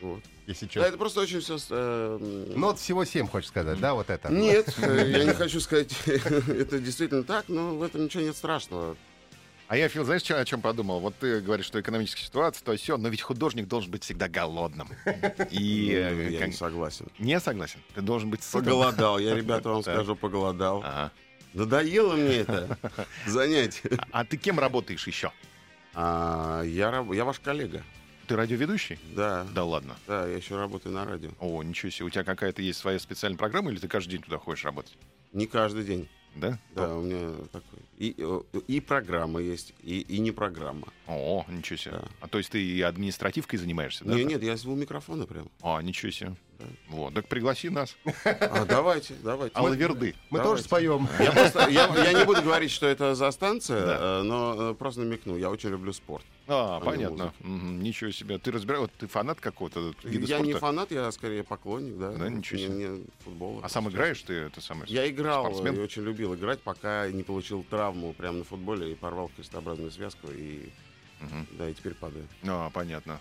Вот. 0.00 0.22
если 0.46 0.66
Да, 0.66 0.72
честно. 0.72 0.88
это 0.88 0.98
просто 0.98 1.20
очень 1.20 1.40
все... 1.40 1.56
э, 1.70 2.52
Нот 2.56 2.78
всего 2.78 3.04
7, 3.04 3.28
хочешь 3.28 3.48
сказать, 3.48 3.78
да, 3.80 3.94
вот 3.94 4.10
это? 4.10 4.30
Нет, 4.32 4.74
э, 4.82 5.10
я 5.10 5.24
не 5.24 5.34
хочу 5.34 5.60
сказать, 5.60 5.92
это 6.06 6.78
действительно 6.80 7.22
так, 7.22 7.44
но 7.48 7.76
в 7.76 7.82
этом 7.82 8.04
ничего 8.04 8.22
нет 8.24 8.36
страшного. 8.36 8.96
А 9.68 9.76
я, 9.76 9.88
Фил, 9.88 10.04
знаешь, 10.04 10.22
о 10.30 10.44
чем 10.46 10.62
подумал? 10.62 10.98
Вот 11.00 11.14
ты 11.16 11.40
говоришь, 11.40 11.66
что 11.66 11.78
экономическая 11.78 12.24
ситуация, 12.24 12.64
то 12.64 12.74
все, 12.74 12.96
но 12.96 13.08
ведь 13.10 13.20
художник 13.20 13.68
должен 13.68 13.90
быть 13.90 14.02
всегда 14.02 14.26
голодным. 14.26 14.88
И 15.50 15.92
э, 15.92 16.10
Ну, 16.14 16.22
я 16.30 16.38
как- 16.38 16.48
не 16.48 16.54
согласен. 16.54 17.06
не 17.18 17.38
согласен. 17.38 17.80
Ты 17.94 18.00
должен 18.00 18.30
быть 18.30 18.42
сытым. 18.42 18.64
Поголодал, 18.64 19.18
я, 19.18 19.34
ребята, 19.36 19.68
вам 19.68 19.82
скажу, 19.82 20.16
поголодал. 20.16 20.82
Надоело 21.52 22.14
мне 22.14 22.36
это 22.38 22.78
занятие. 23.26 23.90
А 24.10 24.24
ты 24.24 24.38
кем 24.38 24.58
работаешь 24.58 25.06
еще? 25.06 25.32
А, 25.94 26.62
я, 26.62 27.04
я 27.12 27.24
ваш 27.26 27.38
коллега. 27.40 27.82
Ты 28.26 28.36
радиоведущий? 28.36 28.98
Да, 29.14 29.46
Да 29.54 29.64
ладно. 29.64 29.96
да, 30.06 30.26
я 30.26 30.36
еще 30.36 30.56
работаю 30.56 30.94
на 30.94 31.04
радио. 31.04 31.30
О, 31.40 31.62
ничего 31.62 31.90
себе. 31.90 32.06
У 32.06 32.10
тебя 32.10 32.24
какая-то 32.24 32.62
есть 32.62 32.78
своя 32.78 32.98
специальная 32.98 33.38
программа, 33.38 33.70
или 33.70 33.78
ты 33.78 33.88
каждый 33.88 34.12
день 34.12 34.22
туда 34.22 34.38
ходишь 34.38 34.64
работать? 34.64 34.96
Не 35.32 35.46
каждый 35.46 35.84
день. 35.84 36.08
Да? 36.36 36.58
Да, 36.74 36.94
у 36.94 37.02
меня 37.02 37.34
такой. 37.52 37.80
И, 37.98 38.14
и 38.68 38.80
программа 38.80 39.40
есть, 39.40 39.74
и, 39.82 40.00
и 40.00 40.20
не 40.20 40.30
программа. 40.30 40.86
О, 41.08 41.44
ничего 41.48 41.76
себе. 41.76 41.92
Да. 41.94 42.08
А 42.20 42.28
то 42.28 42.38
есть 42.38 42.50
ты 42.50 42.62
и 42.62 42.80
административкой 42.80 43.58
занимаешься, 43.58 44.04
да? 44.04 44.14
Не, 44.14 44.24
нет, 44.24 44.42
я 44.44 44.54
у 44.64 44.74
микрофона 44.76 45.26
прям. 45.26 45.50
А, 45.62 45.82
ничего 45.82 46.12
себе. 46.12 46.36
Вот, 46.88 47.14
так 47.14 47.28
пригласи 47.28 47.70
нас. 47.70 47.96
А, 48.24 48.64
давайте, 48.64 49.14
давайте. 49.22 49.54
Алаверды. 49.54 50.14
Мы 50.30 50.38
Давайте. 50.38 50.50
тоже 50.50 50.62
споем. 50.64 51.08
Я, 51.20 51.30
просто, 51.32 51.68
я, 51.68 51.86
я 52.04 52.12
не 52.12 52.24
буду 52.24 52.42
говорить, 52.42 52.70
что 52.72 52.86
это 52.86 53.14
за 53.14 53.30
станция, 53.30 53.86
Да. 53.86 53.98
э, 54.00 54.22
но 54.22 54.70
э, 54.70 54.74
просто 54.74 55.02
намекну. 55.02 55.36
Я 55.36 55.50
очень 55.50 55.70
люблю 55.70 55.92
спорт. 55.92 56.24
А, 56.48 56.80
не 56.80 56.84
понятно. 56.84 57.32
Мгм, 57.40 57.80
Ничего 57.80 58.10
себе. 58.10 58.38
Ты 58.38 58.50
разбираешь, 58.50 58.80
вот 58.82 58.92
ты 58.98 59.06
фанат 59.06 59.38
какого-то 59.40 59.92
вида 60.02 60.26
я 60.26 60.36
спорта? 60.38 60.46
не 60.46 60.54
фанат, 60.54 60.90
я 60.90 61.12
скорее 61.12 61.44
поклонник, 61.44 61.96
да. 61.98 62.10
Да, 62.12 62.28
ничего 62.28 62.58
себе. 62.58 62.68
Мне, 62.70 62.88
мне 62.88 63.04
футбола. 63.24 63.60
А 63.62 63.68
сам 63.68 63.88
играешь 63.88 64.20
ты 64.22 64.32
это 64.34 64.60
самое? 64.60 64.92
Я 64.92 65.08
играл 65.08 65.44
Спортсмен? 65.44 65.76
и 65.76 65.80
очень 65.80 66.02
любил 66.02 66.34
играть, 66.34 66.60
пока 66.60 67.08
не 67.10 67.22
получил 67.22 67.62
травму 67.70 68.14
прямо 68.14 68.38
на 68.38 68.44
футболе 68.44 68.90
и 68.92 68.94
порвал 68.94 69.30
крестообразную 69.36 69.90
связку 69.92 70.28
и 70.32 70.70
Мгм. 71.20 71.46
да 71.52 71.68
и 71.68 71.74
теперь 71.74 71.94
падаю. 71.94 72.26
А, 72.46 72.70
понятно. 72.70 73.18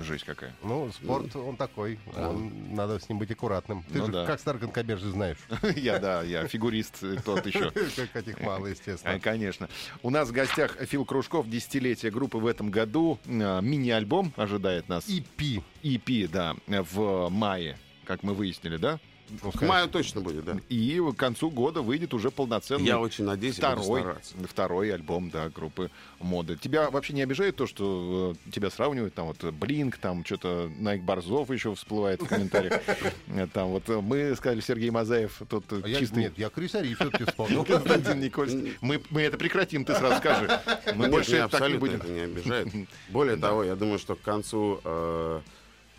Жесть 0.00 0.24
какая. 0.24 0.54
Ну, 0.62 0.90
спорт, 0.92 1.34
он 1.36 1.56
такой. 1.56 1.98
Он- 2.16 2.74
Надо 2.74 2.98
с 2.98 3.08
ним 3.08 3.18
быть 3.18 3.30
аккуратным. 3.30 3.82
Ты 3.92 3.98
Ну 3.98 4.06
же 4.06 4.12
да. 4.12 4.26
как 4.26 4.40
старый 4.40 4.60
конкобеж 4.60 5.00
же 5.00 5.10
знаешь. 5.10 5.36
Я, 5.76 5.98
да, 5.98 6.22
я 6.22 6.46
фигурист 6.46 7.02
э, 7.02 7.16
тот 7.24 7.44
еще. 7.46 7.70
Как 7.96 8.16
этих 8.16 8.40
мало, 8.40 8.66
А, 8.66 8.70
естественно. 8.70 9.20
Конечно. 9.20 9.68
У 10.02 10.10
нас 10.10 10.28
в 10.28 10.32
гостях 10.32 10.76
Фил 10.86 11.04
Кружков, 11.04 11.48
десятилетие 11.48 12.10
группы 12.10 12.38
в 12.38 12.46
этом 12.46 12.70
году. 12.70 13.18
А, 13.26 13.60
Мини-альбом 13.60 14.32
ожидает 14.36 14.88
нас. 14.88 15.04
Пи. 15.36 15.62
EP, 15.82 16.28
да, 16.28 16.54
в 16.66 17.28
мае, 17.30 17.78
как 18.04 18.22
мы 18.22 18.34
выяснили, 18.34 18.76
да? 18.76 18.98
Ну, 19.42 19.52
К 19.52 19.62
маю 19.62 19.88
точно 19.88 20.20
будет, 20.20 20.44
да. 20.44 20.56
И 20.68 21.00
к 21.00 21.16
концу 21.16 21.50
года 21.50 21.82
выйдет 21.82 22.14
уже 22.14 22.30
полноценный 22.30 22.86
Я 22.86 22.98
очень 22.98 23.24
надеюсь, 23.24 23.56
второй, 23.56 24.04
второй 24.48 24.92
альбом, 24.92 25.30
да, 25.30 25.48
группы 25.48 25.90
моды. 26.18 26.56
Тебя 26.56 26.90
вообще 26.90 27.12
не 27.12 27.22
обижает 27.22 27.56
то, 27.56 27.66
что 27.66 28.34
э, 28.46 28.50
тебя 28.50 28.70
сравнивают, 28.70 29.14
там 29.14 29.26
вот 29.26 29.42
Блинк, 29.54 29.96
там 29.98 30.24
что-то 30.24 30.70
Найк 30.78 31.02
Борзов 31.02 31.50
еще 31.50 31.74
всплывает 31.74 32.22
в 32.22 32.26
комментариях. 32.26 32.80
Э, 33.28 33.46
Там 33.52 33.68
вот 33.68 33.88
э, 33.88 34.00
мы 34.00 34.34
сказали, 34.36 34.60
Сергей 34.60 34.90
Мазаев, 34.90 35.40
тот 35.48 35.64
э, 35.72 35.80
А 35.84 35.88
чистый 35.98 36.24
Нет, 36.24 36.34
я 36.36 36.50
Крисари 36.50 36.94
все-таки 36.94 37.24
вспомнил. 37.24 37.64
Константин 37.70 38.20
Никольский. 38.20 38.74
Мы, 38.80 39.00
мы 39.10 39.22
это 39.22 39.36
прекратим, 39.38 39.84
ты 39.84 39.94
сразу 39.94 40.16
скажи. 40.18 40.48
Мы 40.94 41.08
больше 41.08 41.30
так 41.32 41.38
не 41.38 41.44
абсолютно 41.44 41.98
будем. 41.98 42.14
не 42.14 42.20
обижает. 42.20 42.68
Более 43.08 43.36
того, 43.40 43.64
я 43.64 43.76
думаю, 43.76 43.98
что 43.98 44.16
к 44.16 44.20
концу 44.20 44.80
э, 44.84 45.40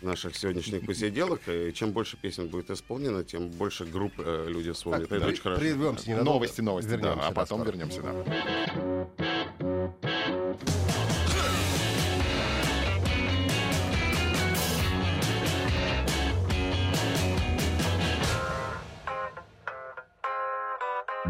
наших 0.02 0.36
сегодняшних 0.36 0.86
посиделок, 0.86 1.40
э, 1.46 1.72
чем 1.72 1.92
больше 1.92 2.16
песен 2.16 2.48
будет 2.48 2.70
исполнено, 2.70 3.24
тем 3.24 3.48
больше 3.48 3.84
групп 3.84 4.12
э, 4.18 4.46
люди 4.48 4.72
вспомнят. 4.72 5.08
Так, 5.08 5.12
это 5.18 5.24
при- 5.26 5.32
очень 5.32 5.42
хорошо. 5.42 5.60
Прервемся 5.60 6.08
ненадолго. 6.10 6.30
Новости, 6.32 6.60
новости, 6.60 6.88
да, 6.90 6.96
Вернемся, 6.96 7.26
а 7.28 7.32
потом 7.32 7.60
скоро. 7.60 7.70
вернемся, 7.72 8.02
да. 8.02 9.32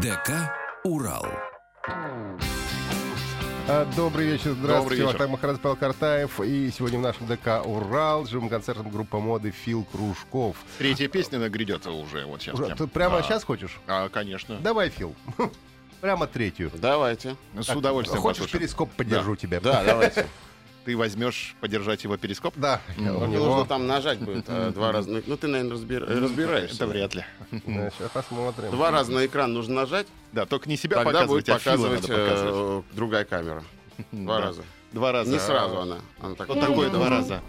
ДК 0.01 0.51
«Урал». 0.83 1.27
А, 3.67 3.85
Добрый 3.95 4.25
вечер, 4.27 4.49
Добрый 4.49 4.63
здравствуйте. 4.65 4.95
вечер. 5.03 5.07
Вахтанг 5.13 5.31
Махарадзе, 5.31 5.61
Павел 5.61 5.75
Картаев. 5.77 6.39
И 6.41 6.69
сегодня 6.71 6.99
в 6.99 7.01
нашем 7.01 7.27
ДК 7.27 7.65
«Урал» 7.65 8.25
живым 8.25 8.49
концертом 8.49 8.89
группа 8.89 9.19
моды 9.19 9.51
«Фил 9.51 9.85
Кружков». 9.85 10.57
Третья 10.77 11.07
песня 11.07 11.39
грядет 11.49 11.87
уже 11.87 12.25
вот 12.25 12.41
сейчас. 12.41 12.59
Уже-. 12.59 12.75
Ты 12.75 12.87
прямо 12.87 13.17
Да. 13.17 13.23
сейчас 13.23 13.43
хочешь? 13.45 13.79
А, 13.87 14.09
конечно. 14.09 14.57
Давай, 14.59 14.89
Фил. 14.89 15.15
Прямо 16.01 16.27
третью. 16.27 16.69
Давайте. 16.75 17.37
С 17.57 17.69
удовольствием 17.69 18.21
Хочешь, 18.21 18.39
послушаем. 18.39 18.59
перископ 18.59 18.91
поддержу 18.91 19.37
тебя? 19.37 19.61
Да, 19.61 19.83
давайте. 19.85 20.27
Ты 20.85 20.97
возьмешь 20.97 21.55
подержать 21.61 22.03
его 22.03 22.17
перископ? 22.17 22.55
Да. 22.57 22.81
Ну, 22.97 23.17
у 23.19 23.25
Нужно 23.27 23.65
там 23.65 23.87
нажать 23.87 24.19
будет 24.19 24.45
э, 24.49 24.71
два 24.71 24.91
раза. 24.91 25.09
на- 25.09 25.23
Ну, 25.25 25.37
ты, 25.37 25.47
наверное, 25.47 25.71
разбира- 25.73 26.05
разбираешься. 26.05 26.75
Это 26.75 26.87
вряд 26.87 27.15
ли. 27.15 27.23
Сейчас 27.51 28.11
посмотрим. 28.13 28.69
Два 28.71 28.91
раза 28.91 29.11
на 29.13 29.25
экран 29.25 29.53
нужно 29.53 29.75
нажать, 29.75 30.07
Да, 30.33 30.45
только 30.45 30.67
не 30.67 30.75
себя 30.75 31.01
показывать, 31.03 31.47
а 31.47 31.57
Фила 31.59 31.87
показывать 31.95 32.05
э, 32.09 32.81
другая 32.93 33.23
камера. 33.23 33.63
Два 34.11 34.41
раза. 34.41 34.63
Два 34.91 35.11
раза. 35.13 35.31
Не 35.31 35.39
сразу 35.39 35.79
она. 35.79 35.99
Что 36.19 36.55
такое 36.55 36.89
два 36.89 37.09
раза? 37.09 37.41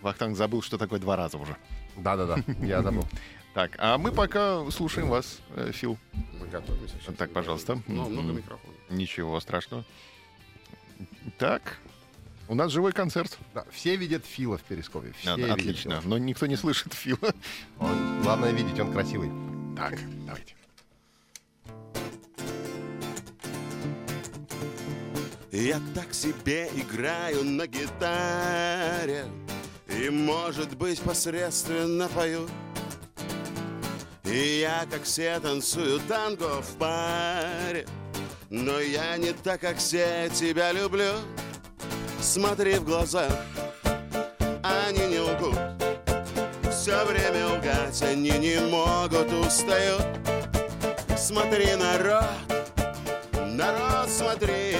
Вахтанг 0.00 0.36
забыл, 0.36 0.62
что 0.62 0.78
такое 0.78 0.98
два 0.98 1.16
раза 1.16 1.36
уже. 1.36 1.56
Да-да-да, 1.96 2.38
я 2.64 2.82
забыл. 2.82 3.04
Так, 3.52 3.72
а 3.78 3.98
мы 3.98 4.12
пока 4.12 4.62
слушаем 4.70 5.08
вас, 5.08 5.40
э, 5.56 5.72
Фил. 5.72 5.98
Мы 6.38 6.46
готовимся. 6.46 6.94
сейчас. 7.02 7.16
Так, 7.16 7.32
пожалуйста. 7.32 7.82
Ну, 7.88 8.08
много 8.08 8.32
микрофонов. 8.32 8.76
Ничего 8.90 9.40
страшного. 9.40 9.84
Так, 11.36 11.78
у 12.50 12.54
нас 12.56 12.72
живой 12.72 12.90
концерт. 12.92 13.38
Да, 13.54 13.64
все 13.70 13.94
видят 13.94 14.26
Фила 14.26 14.58
в 14.58 14.62
перископе. 14.62 15.12
Все 15.20 15.30
А, 15.30 15.36
видят 15.36 15.52
Отлично. 15.52 16.00
Фила. 16.00 16.10
Но 16.10 16.18
никто 16.18 16.46
не 16.46 16.56
слышит 16.56 16.92
Фила. 16.92 17.32
Он- 17.78 18.22
Главное 18.22 18.50
видеть, 18.50 18.78
он 18.80 18.92
красивый. 18.92 19.30
Так, 19.76 19.98
давайте. 20.26 20.54
Я 25.52 25.80
так 25.94 26.12
себе 26.12 26.68
играю 26.74 27.44
на 27.44 27.66
гитаре 27.66 29.26
И, 29.88 30.08
может 30.10 30.76
быть, 30.76 31.00
посредственно 31.00 32.08
пою 32.08 32.48
И 34.24 34.60
я, 34.60 34.86
как 34.90 35.02
все, 35.04 35.40
танцую 35.40 35.98
танго 36.08 36.62
в 36.62 36.76
паре 36.76 37.86
Но 38.48 38.78
я 38.80 39.16
не 39.16 39.32
так, 39.32 39.60
как 39.60 39.78
все, 39.78 40.30
тебя 40.32 40.70
люблю 40.72 41.14
Смотри 42.22 42.74
в 42.74 42.84
глаза, 42.84 43.28
они 44.62 45.06
не 45.06 45.20
лгут. 45.20 45.58
Все 46.70 47.04
время 47.04 47.48
лгать 47.48 48.02
они 48.02 48.30
не 48.32 48.60
могут, 48.60 49.32
устают. 49.32 50.06
Смотри, 51.16 51.74
народ, 51.76 52.30
народ, 53.34 54.08
смотри. 54.10 54.76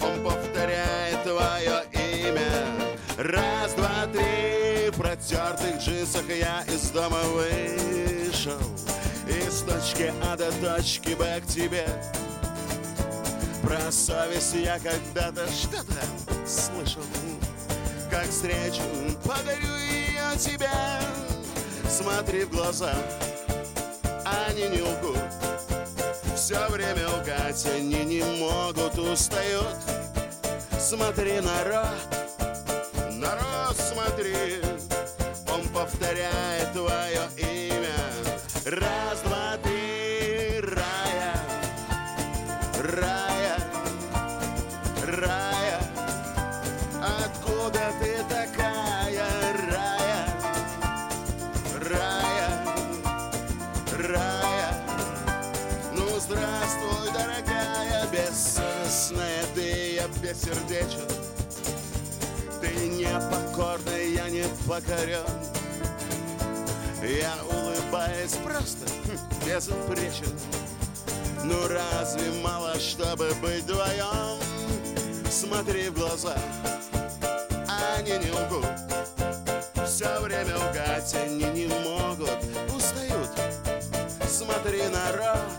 Он 0.00 0.22
повторяет 0.22 1.22
твое 1.24 1.82
имя. 1.92 2.50
Раз, 3.16 3.74
два, 3.74 4.06
три. 4.12 4.90
В 4.90 4.96
протертых 4.96 5.80
джинсах 5.80 6.28
я 6.28 6.62
из 6.72 6.90
дома 6.90 7.20
вышел. 7.34 8.58
Из 9.28 9.62
точки 9.62 10.12
А 10.22 10.36
до 10.36 10.50
точки 10.52 11.14
Б 11.14 11.40
к 11.40 11.46
тебе 11.46 11.86
Про 13.68 13.92
совесть 13.92 14.54
я 14.54 14.78
когда-то 14.78 15.46
что-то 15.52 16.02
слышал. 16.46 17.02
Как 18.10 18.24
встречу 18.30 18.80
подарю 19.22 19.76
ее 19.76 20.38
тебе. 20.38 20.70
Смотри 21.86 22.44
в 22.44 22.50
глаза, 22.50 22.94
они 24.24 24.68
не 24.68 24.80
лгут. 24.80 25.18
Все 26.34 26.66
время 26.70 27.10
лгать 27.10 27.66
они 27.66 28.04
не 28.06 28.22
могут, 28.40 28.96
устают. 28.96 29.76
Смотри, 30.80 31.38
народ, 31.40 31.88
народ, 33.10 33.76
смотри 33.76 34.62
покорен. 64.66 65.24
Я 67.02 67.34
улыбаюсь 67.50 68.34
просто, 68.44 68.86
хм, 69.06 69.46
безупречен. 69.46 70.38
Ну 71.44 71.68
разве 71.68 72.30
мало, 72.42 72.78
чтобы 72.78 73.32
быть 73.40 73.62
вдвоем? 73.62 74.38
Смотри 75.30 75.88
в 75.88 75.94
глаза, 75.94 76.36
они 77.96 78.12
не 78.12 78.30
лгут. 78.30 78.66
Все 79.86 80.20
время 80.20 80.56
лгать 80.56 81.14
они 81.14 81.44
не 81.44 81.66
могут. 81.66 82.38
Устают. 82.74 83.30
Смотри, 84.28 84.82
народ 84.88 85.57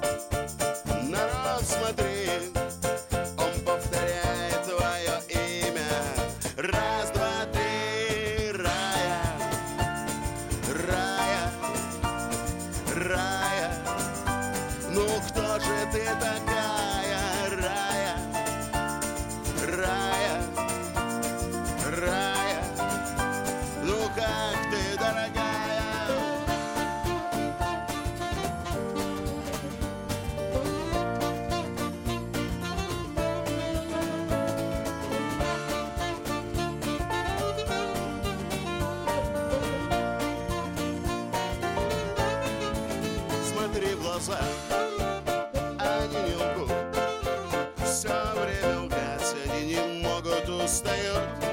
могут, 50.90 51.49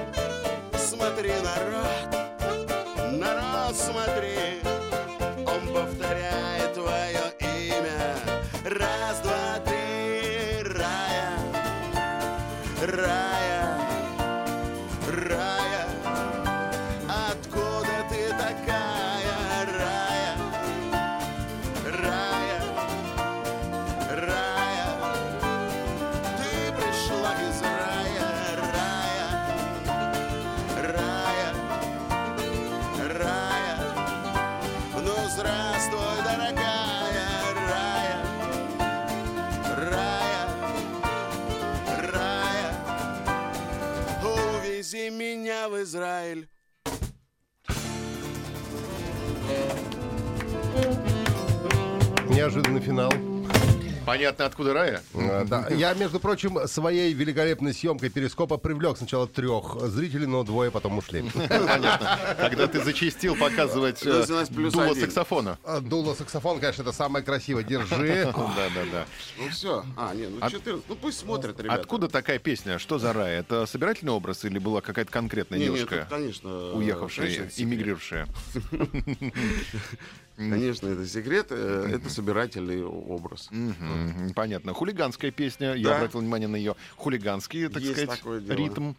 финал. 52.86 53.12
Понятно, 54.06 54.44
откуда 54.46 54.72
рая? 54.72 55.02
А, 55.14 55.44
Да. 55.44 55.66
Я, 55.68 55.92
между 55.94 56.20
прочим, 56.20 56.68
своей 56.68 57.12
великолепной 57.12 57.74
съемкой 57.74 58.08
перископа 58.08 58.56
привлек 58.56 58.96
сначала 58.98 59.26
трех 59.26 59.76
зрителей, 59.88 60.26
но 60.26 60.44
двое 60.44 60.70
потом 60.70 60.98
ушли. 60.98 61.24
Понятно. 61.34 62.36
Когда 62.38 62.68
ты 62.68 62.84
зачастил 62.84 63.34
показывать 63.34 64.06
э, 64.06 64.24
дуло 64.70 64.94
саксофона. 64.94 65.58
А, 65.64 65.80
Дуло 65.80 66.14
саксофон, 66.14 66.60
конечно, 66.60 66.82
это 66.82 66.92
самое 66.92 67.24
красивое. 67.24 67.64
Держи. 67.64 68.32
Да, 68.32 68.68
да, 68.74 68.82
да. 68.92 69.06
Ну 69.38 69.48
все. 69.48 69.84
А, 69.96 70.14
нет, 70.14 70.30
ну 70.30 70.48
14. 70.48 70.88
Ну 70.88 70.94
пусть 70.94 71.18
смотрят, 71.18 71.58
ребята. 71.58 71.80
Откуда 71.80 72.08
такая 72.08 72.38
песня? 72.38 72.78
Что 72.78 73.00
за 73.00 73.12
рай? 73.12 73.34
Это 73.34 73.66
собирательный 73.66 74.12
образ 74.12 74.44
или 74.44 74.60
была 74.60 74.82
какая-то 74.82 75.10
конкретная 75.10 75.58
девушка, 75.58 76.06
конечно, 76.08 76.74
уехавшая, 76.74 77.50
эмигрировавшая? 77.56 78.28
Конечно, 80.36 80.88
это 80.88 81.06
секрет, 81.06 81.46
э, 81.50 81.90
это 81.94 82.10
собирательный 82.10 82.84
образ. 82.84 83.48
Мгм, 83.50 84.32
Понятно. 84.34 84.74
Хулиганская 84.74 85.30
песня, 85.30 85.74
я 85.74 85.96
обратил 85.96 86.20
внимание 86.20 86.48
на 86.48 86.56
ее 86.56 86.76
хулиганский, 86.96 87.68
так 87.68 87.82
Есть 87.82 88.02
сказать, 88.02 88.48
ритм. 88.48 88.92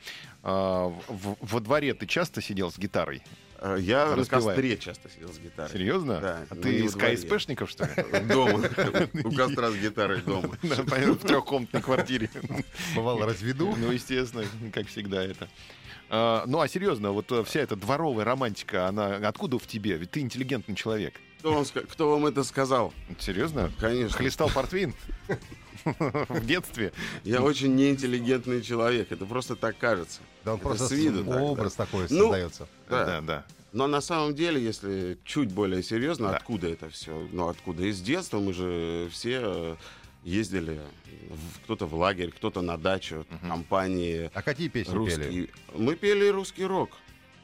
А, 0.44 0.88
в- 1.08 1.38
во 1.42 1.60
дворе 1.60 1.94
ты 1.94 2.06
часто 2.08 2.42
сидел 2.42 2.72
с 2.72 2.78
гитарой? 2.78 3.22
Э, 3.60 3.78
Я 3.80 4.08
на 4.08 4.16
Распеваем. 4.18 4.48
костре 4.48 4.78
часто 4.78 5.10
сидел 5.10 5.34
с 5.34 5.40
гитарой. 5.40 5.72
Серьезно? 5.72 6.20
Да, 6.22 6.40
А 6.50 6.56
но 6.56 6.62
ты 6.62 6.80
из. 6.86 6.96
КСПшников, 6.96 7.70
что 7.70 7.86
ли? 7.86 8.20
Дома. 8.28 8.60
У 9.24 9.32
костра 9.36 9.72
с 9.72 9.76
гитарой 9.76 10.22
дома. 10.22 10.58
В 10.62 11.16
трехкомнатной 11.18 11.82
квартире. 11.82 12.30
Бывало, 12.96 13.26
разведу. 13.26 13.76
Ну, 13.78 13.92
естественно, 13.92 14.44
как 14.74 14.88
всегда 14.88 15.24
это. 15.24 15.48
А, 16.10 16.44
Ну, 16.46 16.60
а 16.62 16.68
серьезно, 16.68 17.12
вот 17.12 17.32
э, 17.32 17.44
вся 17.44 17.60
эта 17.62 17.76
дворовая 17.76 18.26
романтика, 18.26 18.88
она 18.88 19.16
откуда 19.28 19.58
в 19.60 19.66
тебе? 19.68 19.98
Ведь 19.98 20.12
ты 20.12 20.20
интеллигентный 20.22 20.76
человек. 20.76 21.16
Кто 21.48 21.54
вам, 21.56 21.66
кто 21.88 22.10
вам 22.12 22.26
это 22.26 22.44
сказал? 22.44 22.94
Серьезно? 23.20 23.72
Конечно. 23.80 24.18
Хлестал 24.18 24.50
портвейн? 24.50 24.94
В 25.86 26.46
детстве? 26.46 26.92
Я 27.24 27.42
очень 27.42 27.74
неинтеллигентный 27.76 28.62
человек. 28.62 29.12
Это 29.14 29.26
просто 29.26 29.56
так 29.56 29.78
кажется. 29.78 30.20
Да 30.44 30.54
он 30.54 30.58
Это 30.60 30.68
просто 30.68 30.88
с 30.88 30.92
виду 30.92 31.24
да. 31.24 31.42
образ 31.42 31.74
такой 31.76 32.08
Ну, 32.10 32.24
создается. 32.24 32.68
Да. 32.90 33.06
Да, 33.06 33.22
да. 33.22 33.46
Но 33.72 33.88
на 33.88 34.02
самом 34.02 34.36
деле, 34.36 34.62
если 34.62 35.18
чуть 35.24 35.50
более 35.54 35.84
серьезно, 35.84 36.30
Да. 36.30 36.36
откуда 36.38 36.68
это 36.68 36.90
все? 36.90 37.28
Ну, 37.32 37.48
откуда? 37.48 37.84
Из 37.86 38.02
детства 38.02 38.40
мы 38.40 38.52
же 38.52 39.08
все 39.14 39.40
э, 39.42 39.76
ездили, 40.26 40.82
кто-то 41.64 41.86
в 41.86 41.94
лагерь, 41.96 42.32
кто-то 42.32 42.62
на 42.62 42.78
дачу, 42.78 43.26
компании 43.48 44.30
А 44.34 44.42
какие 44.42 44.68
песни 44.68 44.94
пели? 45.06 45.50
Мы 45.74 45.96
пели 45.96 46.28
русский 46.28 46.66
рок, 46.66 46.90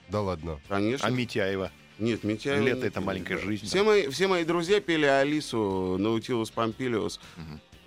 Да 0.10 0.20
ладно. 0.22 0.60
конечно. 0.68 1.08
А 1.08 1.12
Митяева? 1.12 1.72
Нет, 2.04 2.24
Митяева 2.24 2.63
Лето 2.63 2.82
не 2.82 2.88
это 2.88 2.96
пели, 2.96 3.06
маленькая 3.06 3.38
жизнь, 3.38 3.66
Все 3.66 3.80
да. 3.80 3.84
мои, 3.86 4.08
все 4.10 4.28
мои 4.28 4.44
друзья 4.44 4.82
пели 4.82 5.06
Алису, 5.06 5.98
Наутилус 5.98 6.52
Помпилиус, 6.52 7.20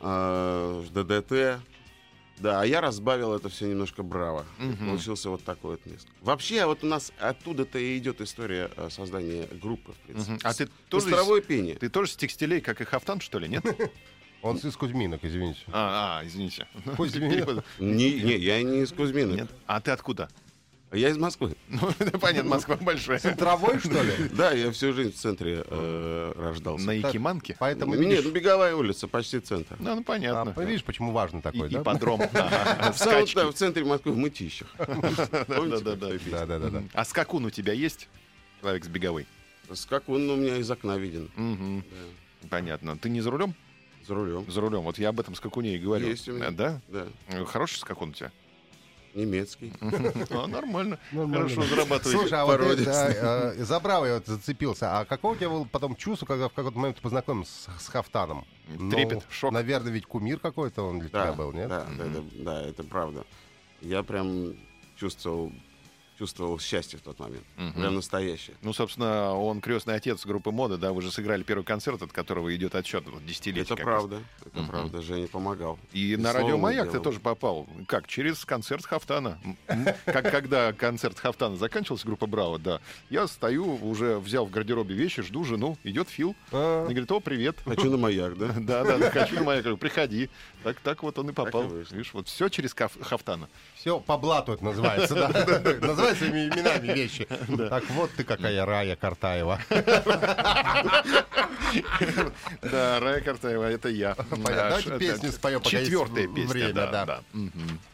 э, 0.01 0.85
ДДТ. 0.93 1.61
Да, 2.39 2.61
а 2.61 2.67
я 2.67 2.83
разбавил 2.83 3.33
это 3.35 3.49
все 3.49 3.67
немножко 3.67 4.03
браво. 4.03 4.45
Мгм. 4.59 4.89
Получился 4.89 5.31
вот 5.31 5.43
такой 5.43 5.73
вот 5.73 5.87
миск. 5.87 6.07
Вообще, 6.21 6.67
вот 6.67 6.85
у 6.85 6.87
нас 6.87 7.11
оттуда-то 7.19 7.79
и 7.79 7.97
идет 7.97 8.21
история 8.21 8.71
э, 8.77 8.89
создания 8.91 9.47
группы, 9.61 9.93
в 9.93 9.97
принципе. 10.07 10.33
Мгм. 10.33 10.41
А 10.45 10.53
ты 10.53 10.67
С- 10.67 10.71
тоже, 10.91 11.07
Костровое 11.09 11.41
из, 11.41 11.47
пение. 11.47 11.75
ты 11.77 11.89
тоже 11.89 12.11
с 12.11 12.17
текстилей, 12.17 12.61
как 12.61 12.81
и 12.83 12.85
Хафтан, 12.85 13.21
что 13.21 13.39
ли, 13.39 13.49
нет? 13.49 13.65
Он 14.43 14.57
из 14.59 14.77
Кузьминок, 14.77 15.21
извините. 15.25 15.61
А, 15.69 16.21
а, 16.21 16.27
извините. 16.27 16.67
Кузьмин. 16.97 17.31
Перевод. 17.31 17.65
Не, 17.79 18.13
не, 18.21 18.37
я 18.37 18.63
не 18.63 18.83
из 18.83 18.93
Кузьминок. 18.93 19.37
Нет? 19.37 19.49
А 19.67 19.81
ты 19.81 19.91
откуда? 19.93 20.29
Я 20.93 21.09
из 21.11 21.19
Москвы. 21.19 21.57
Ну, 21.69 22.19
понятно, 22.21 22.51
Москва 22.51 22.77
большая. 22.77 23.19
Центровой, 23.19 23.79
что 23.81 24.03
ли? 24.03 24.13
Да, 24.33 24.53
я 24.53 24.71
всю 24.71 24.93
жизнь 24.93 25.13
в 25.13 25.17
центре 25.17 25.65
э, 25.67 26.33
рождался. 26.37 26.87
На 26.87 26.93
Якиманке? 26.93 27.57
Поэтому, 27.59 27.95
Нет, 27.97 28.25
ну, 28.25 28.31
беговая 28.31 28.75
улица, 28.75 29.09
почти 29.09 29.41
центр. 29.41 29.77
Ну, 29.81 29.97
ну, 29.97 30.05
понятно. 30.05 30.55
а, 30.57 30.65
видишь, 30.65 30.85
почему 30.85 31.13
важно 31.13 31.39
И- 31.39 31.43
такой, 31.43 31.69
да? 31.69 31.81
Ипподром. 31.81 32.21
В 32.29 32.33
да, 32.33 33.53
центре 33.53 33.85
Москвы, 33.85 34.13
в 34.13 34.17
Мытищах. 34.17 34.69
Да-да-да. 34.79 35.95
Да, 36.31 36.47
да, 36.47 36.59
да, 36.59 36.69
да. 36.71 36.83
А 36.93 37.05
скакун 37.05 37.45
у 37.45 37.51
тебя 37.51 37.73
есть? 37.73 38.09
Человек 38.61 38.85
с 38.85 38.89
беговой. 38.89 39.27
Скакун 39.73 40.31
у 40.31 40.37
меня 40.37 40.57
из 40.57 40.71
окна 40.71 40.97
виден. 40.97 41.31
Да. 42.47 42.49
Понятно. 42.49 42.97
Ты 42.97 43.11
не 43.11 43.21
за 43.21 43.31
рулем? 43.31 43.55
За 44.07 44.15
рулем. 44.15 44.51
За 44.51 44.61
рулем. 44.61 44.83
Вот 44.83 44.99
я 44.99 45.09
об 45.09 45.19
этом 45.19 45.35
скакуне 45.35 45.75
и 45.75 45.79
говорю. 45.79 46.07
Есть 46.07 46.29
у 46.29 46.33
меня. 46.33 46.51
Да? 46.51 46.81
Да. 46.89 47.07
Хороший 47.47 47.79
скакун 47.79 48.11
у 48.11 48.13
тебя? 48.13 48.31
Немецкий. 49.17 49.73
А, 50.31 50.47
Нормально. 50.47 50.99
Хорошо 51.11 51.63
да. 51.63 51.67
зарабатываете. 51.69 52.11
Слушай, 52.11 52.39
а 52.39 52.45
вот 52.45 52.61
это, 52.61 53.55
э, 53.57 53.65
за 53.65 53.81
Браво 53.81 54.05
я 54.05 54.15
вот 54.17 54.27
зацепился. 54.27 54.99
А 54.99 55.05
какого 55.05 55.33
у 55.33 55.37
тебя 55.37 55.49
было 55.49 55.65
потом 55.65 55.97
чувство, 55.97 56.27
когда 56.27 56.49
в 56.49 56.53
какой-то 56.53 56.79
момент 56.79 56.97
ты 56.97 57.03
познакомился 57.03 57.71
с, 57.79 57.85
с 57.85 57.89
Хафтаном? 57.89 58.45
Трепет, 58.91 59.15
Ну, 59.15 59.23
шок. 59.31 59.53
Наверное, 59.53 59.91
ведь 59.91 60.07
кумир 60.07 60.39
какой-то 60.39 60.83
он 60.83 61.01
для 61.01 61.09
тебя 61.09 61.33
был, 61.33 61.53
нет? 61.53 61.69
да, 61.69 61.87
да, 61.97 62.05
это, 62.05 62.23
да, 62.35 62.63
это 62.63 62.85
правда. 62.85 63.25
Я 63.81 64.03
прям 64.03 64.55
чувствовал, 64.97 65.51
чувствовал 66.19 66.59
счастье 66.59 66.99
в 66.99 67.03
тот 67.03 67.19
момент. 67.19 67.45
Мгм. 67.57 67.73
Прям 67.73 67.95
настоящее. 67.95 68.57
Ну, 68.63 68.73
собственно, 68.73 69.35
он 69.35 69.61
крестный 69.61 69.95
отец 69.95 70.25
группы 70.25 70.51
моды, 70.51 70.77
да, 70.77 70.93
вы 70.93 71.03
же 71.03 71.11
сыграли 71.11 71.43
первый 71.43 71.65
концерт, 71.65 72.03
от 72.03 72.13
которого 72.13 72.55
идет 72.55 72.75
отсчет 72.75 73.05
вот, 73.07 73.25
десятилетия. 73.27 73.63
Это 73.75 73.77
как 73.77 73.87
раз. 73.87 74.01
правда. 74.05 74.23
Это 74.45 74.59
Мгм. 74.61 74.69
правда. 74.69 75.03
Женя 75.03 75.29
помогал. 75.29 75.79
И, 75.93 76.13
И 76.13 76.17
на 76.17 76.33
радио 76.33 76.57
Маяк 76.57 76.91
ты 76.91 77.01
тоже 77.01 77.21
попал. 77.21 77.67
Как? 77.87 78.07
Через 78.07 78.45
концерт 78.45 78.85
Хафтана. 78.87 79.39
Как 80.07 80.31
когда 80.31 80.73
концерт 80.73 81.19
Хафтана 81.19 81.57
заканчивался, 81.57 82.07
группа 82.07 82.27
Браво, 82.27 82.59
да. 82.59 82.81
Я 83.11 83.27
стою, 83.27 83.77
уже 83.87 84.19
взял 84.19 84.47
в 84.47 84.51
гардеробе 84.51 84.95
вещи, 84.95 85.23
жду 85.23 85.45
жену, 85.45 85.77
идет 85.85 86.09
Фил. 86.09 86.35
А, 86.53 86.81
Она 86.83 86.91
говорит, 86.91 87.13
о, 87.13 87.21
привет. 87.21 87.57
Хочу 87.65 87.91
на 87.91 87.97
маяк, 87.97 88.37
да? 88.39 88.47
Да, 88.67 88.85
да, 88.85 89.11
хочу 89.11 89.37
на 89.37 89.45
Маяк. 89.45 89.63
Говорю, 89.65 89.77
приходи. 89.79 90.29
Так, 90.67 90.81
так 90.81 91.03
вот 91.05 91.17
он 91.17 91.31
и 91.31 91.33
попал. 91.33 91.63
и. 91.63 91.85
Видишь, 91.93 92.13
вот 92.13 92.27
все 92.27 92.49
через 92.49 92.75
Каф- 92.75 93.01
Хафтана. 93.01 93.49
Все 93.77 94.01
по 94.01 94.19
блату 94.19 94.55
это 94.55 94.65
называется, 94.65 95.15
да. 95.15 95.29
Называется 95.81 96.29
именами 96.29 96.93
вещи. 96.93 97.29
Так 97.69 97.89
вот 97.91 98.11
ты 98.17 98.25
какая 98.25 98.67
Рая 98.67 98.97
Картаева. 98.97 99.61
Да, 102.63 102.99
Рая 103.01 103.21
Картаева, 103.21 103.63
это 103.65 103.89
я. 103.89 104.17
Давайте 104.45 104.99
песню 104.99 105.31
споем, 105.31 105.61
пока 105.61 105.71
Четвертая 105.79 106.27
песня, 106.27 106.73
да. 106.73 107.23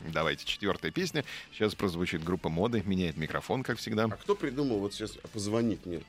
Давайте, 0.01 0.47
четвертая 0.47 0.91
песня. 0.91 1.27
Сейчас 1.53 1.75
прозвучит 1.75 2.25
группа 2.25 2.49
моды, 2.49 2.83
меняет 2.87 3.19
микрофон, 3.19 3.65
как 3.65 3.77
всегда. 3.77 4.05
А 4.05 4.11
кто 4.11 4.35
придумал 4.35 4.79
вот 4.79 4.95
сейчас 4.95 5.11
позвонить 5.35 5.85
мне? 5.85 6.01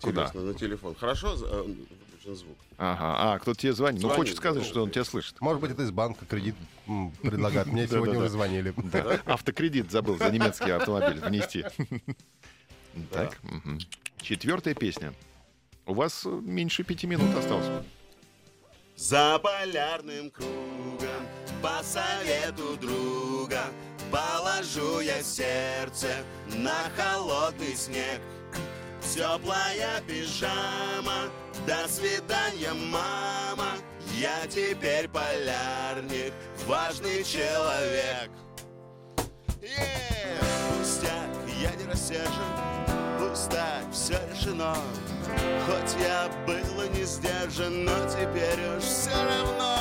Куда? 0.00 0.22
Интересно, 0.22 0.40
на 0.40 0.54
телефон. 0.54 0.94
Хорошо 0.94 1.36
выключен 2.22 2.34
звук? 2.34 2.58
Ага. 2.78 3.34
А, 3.34 3.38
кто 3.38 3.54
тебе 3.54 3.72
звонит? 3.72 4.00
Ну, 4.02 4.08
Звонит, 4.08 4.16
хочет 4.16 4.36
сказать, 4.36 4.62
ну, 4.62 4.68
что 4.68 4.82
он 4.82 4.90
тебя 4.90 5.04
слышит. 5.04 5.40
Может 5.40 5.60
быть, 5.60 5.70
это 5.70 5.82
из 5.82 5.90
банка 5.90 6.24
кредит 6.26 6.54
м, 6.86 7.10
предлагают. 7.22 7.68
Мне 7.68 7.86
сегодня 7.86 8.18
уже 8.18 8.28
звонили. 8.28 8.74
Автокредит 9.26 9.90
забыл 9.90 10.18
за 10.18 10.30
немецкий 10.30 10.70
автомобиль 10.70 11.20
внести. 11.20 11.64
Так. 13.10 13.38
Четвертая 14.20 14.74
песня. 14.74 15.14
У 15.86 15.94
вас 15.94 16.22
э, 16.26 16.28
меньше 16.28 16.84
пяти 16.84 17.06
минут 17.06 17.34
осталось. 17.34 17.84
За 18.96 19.38
полярным 19.38 20.30
кругом 20.30 21.26
По 21.62 21.82
совету 21.82 22.76
друга 22.76 23.62
Положу 24.12 25.00
я 25.00 25.22
сердце 25.22 26.08
На 26.54 26.90
холодный 26.94 27.74
снег 27.74 28.20
Теплая 29.14 30.00
пижама. 30.06 31.28
До 31.66 31.86
свидания, 31.86 32.72
мама. 32.72 33.72
Я 34.16 34.46
теперь 34.48 35.06
полярник 35.06 36.32
Важный 36.66 37.22
человек. 37.22 38.30
Е, 39.60 40.38
Пустяк, 40.78 41.28
я 41.60 41.74
не 41.74 41.90
рассержен 41.90 42.32
Пусть 43.18 43.50
так 43.50 43.84
все 43.92 44.18
решено. 44.32 44.74
Хоть 45.66 45.94
я 46.00 46.30
был 46.46 46.82
и 46.82 46.88
не 46.96 47.04
сдержан 47.04 47.84
Но 47.84 47.92
теперь 48.08 48.76
уж 48.78 48.82
все 48.82 49.10
равно. 49.10 49.76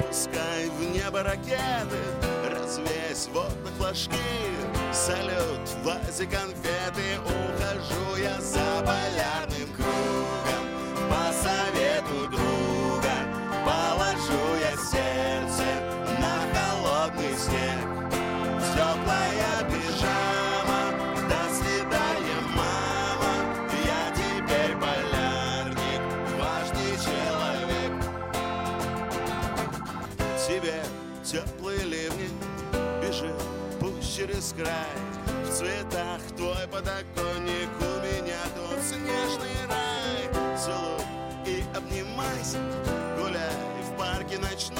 Пускай 0.00 0.68
в 0.68 0.82
небо 0.90 1.22
ракеты 1.22 2.00
Развесь 2.50 3.28
в 3.32 3.38
окна 3.38 3.70
флажки 3.78 4.18
Салют, 5.04 5.68
в 5.82 5.88
конфеты 6.26 7.18
Ухожу 7.24 8.22
я 8.22 8.40
за 8.40 8.84
полярным 8.86 9.51
край 34.50 34.90
В 35.44 35.50
цветах 35.50 36.20
твой 36.36 36.66
подоконник. 36.66 37.68
У 37.80 37.92
меня 38.04 38.42
тут 38.56 38.82
снежный 38.82 39.66
рай. 39.68 40.56
Целуй 40.58 41.06
и 41.46 41.62
обнимайся 41.76 42.58
Гуляй 43.16 43.52
в 43.82 43.96
парке 43.96 44.38
ночном 44.38 44.71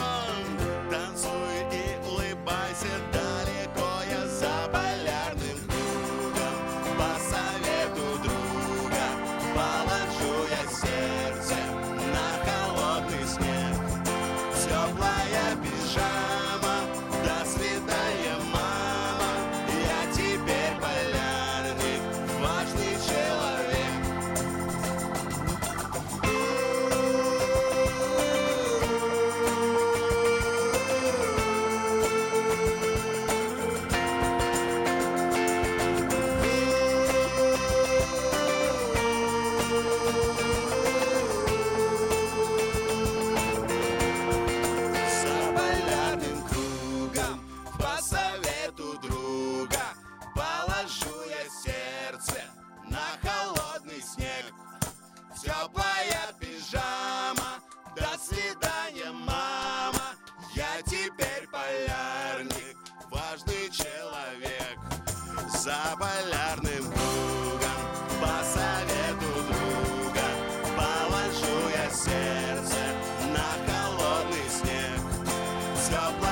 stop 75.93 76.32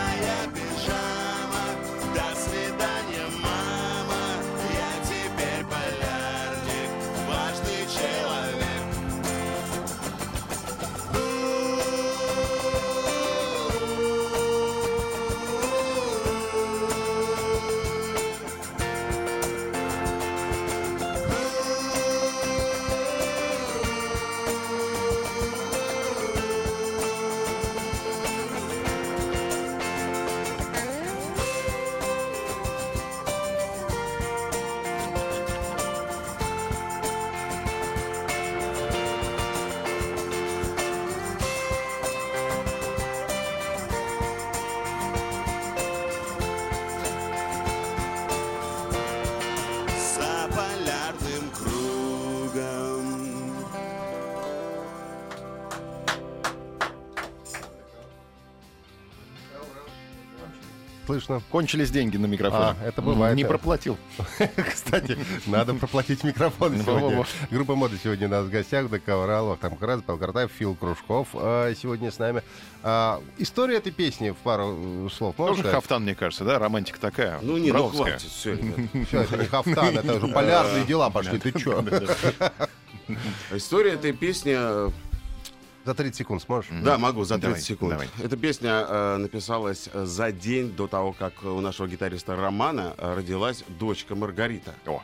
слышно. 61.21 61.43
Кончились 61.51 61.91
деньги 61.91 62.17
на 62.17 62.27
микрофон. 62.27 62.61
А, 62.61 62.77
это 62.85 63.03
бывает. 63.03 63.37
Не 63.37 63.45
проплатил. 63.45 63.97
Кстати, 64.73 65.19
надо 65.47 65.75
проплатить 65.75 66.25
микрофон 66.25 66.77
сегодня. 66.79 67.25
Группа 67.51 67.75
моды 67.75 67.99
сегодня 68.03 68.27
у 68.27 68.31
нас 68.31 68.45
в 68.45 68.51
гостях. 68.51 68.89
ДК 68.91 69.09
Урал, 69.09 69.57
там 69.57 69.77
как 69.77 69.89
раз 69.89 70.01
Павел 70.05 70.19
Картаев, 70.19 70.51
Фил 70.53 70.75
Кружков 70.75 71.29
а, 71.35 71.73
сегодня 71.75 72.11
с 72.11 72.19
нами. 72.19 72.43
А, 72.83 73.21
История 73.39 73.77
этой 73.77 73.93
песни 73.93 74.31
в 74.31 74.37
пару 74.37 75.07
э, 75.07 75.09
слов. 75.13 75.37
Тоже 75.37 75.63
хафтан, 75.63 76.03
мне 76.03 76.15
кажется, 76.15 76.45
да? 76.45 76.59
Романтика 76.59 76.99
такая. 76.99 77.39
Ну 77.43 77.59
не, 77.59 77.73
ну 77.73 77.89
хватит, 77.89 78.23
все, 78.23 78.55
это 79.13 79.37
не 79.37 79.45
хафтан, 79.45 79.99
это 79.99 80.17
уже 80.17 80.29
полярные 80.29 80.85
дела 80.87 81.11
пошли. 81.11 81.39
Ты 81.39 81.53
чё? 81.53 81.85
История 83.53 83.93
этой 83.93 84.13
песни... 84.13 85.10
э, 85.85 85.87
За 85.87 85.95
30 85.95 86.17
секунд 86.17 86.43
сможешь? 86.43 86.71
Да, 86.83 86.99
могу, 86.99 87.25
за 87.25 87.35
30 87.35 87.43
Давай, 87.49 87.61
секунд. 87.61 87.91
давай. 87.93 88.09
Эта 88.23 88.37
песня 88.37 88.85
э, 88.89 89.17
написалась 89.17 89.89
э, 89.93 90.05
за 90.05 90.33
день 90.33 90.71
до 90.73 90.87
того, 90.87 91.13
как 91.13 91.43
у 91.45 91.61
нашего 91.61 91.87
гитариста 91.89 92.37
Романа 92.37 92.95
э, 92.99 93.15
родилась 93.15 93.65
дочка 93.69 94.15
Маргарита. 94.15 94.75
О, 94.87 95.03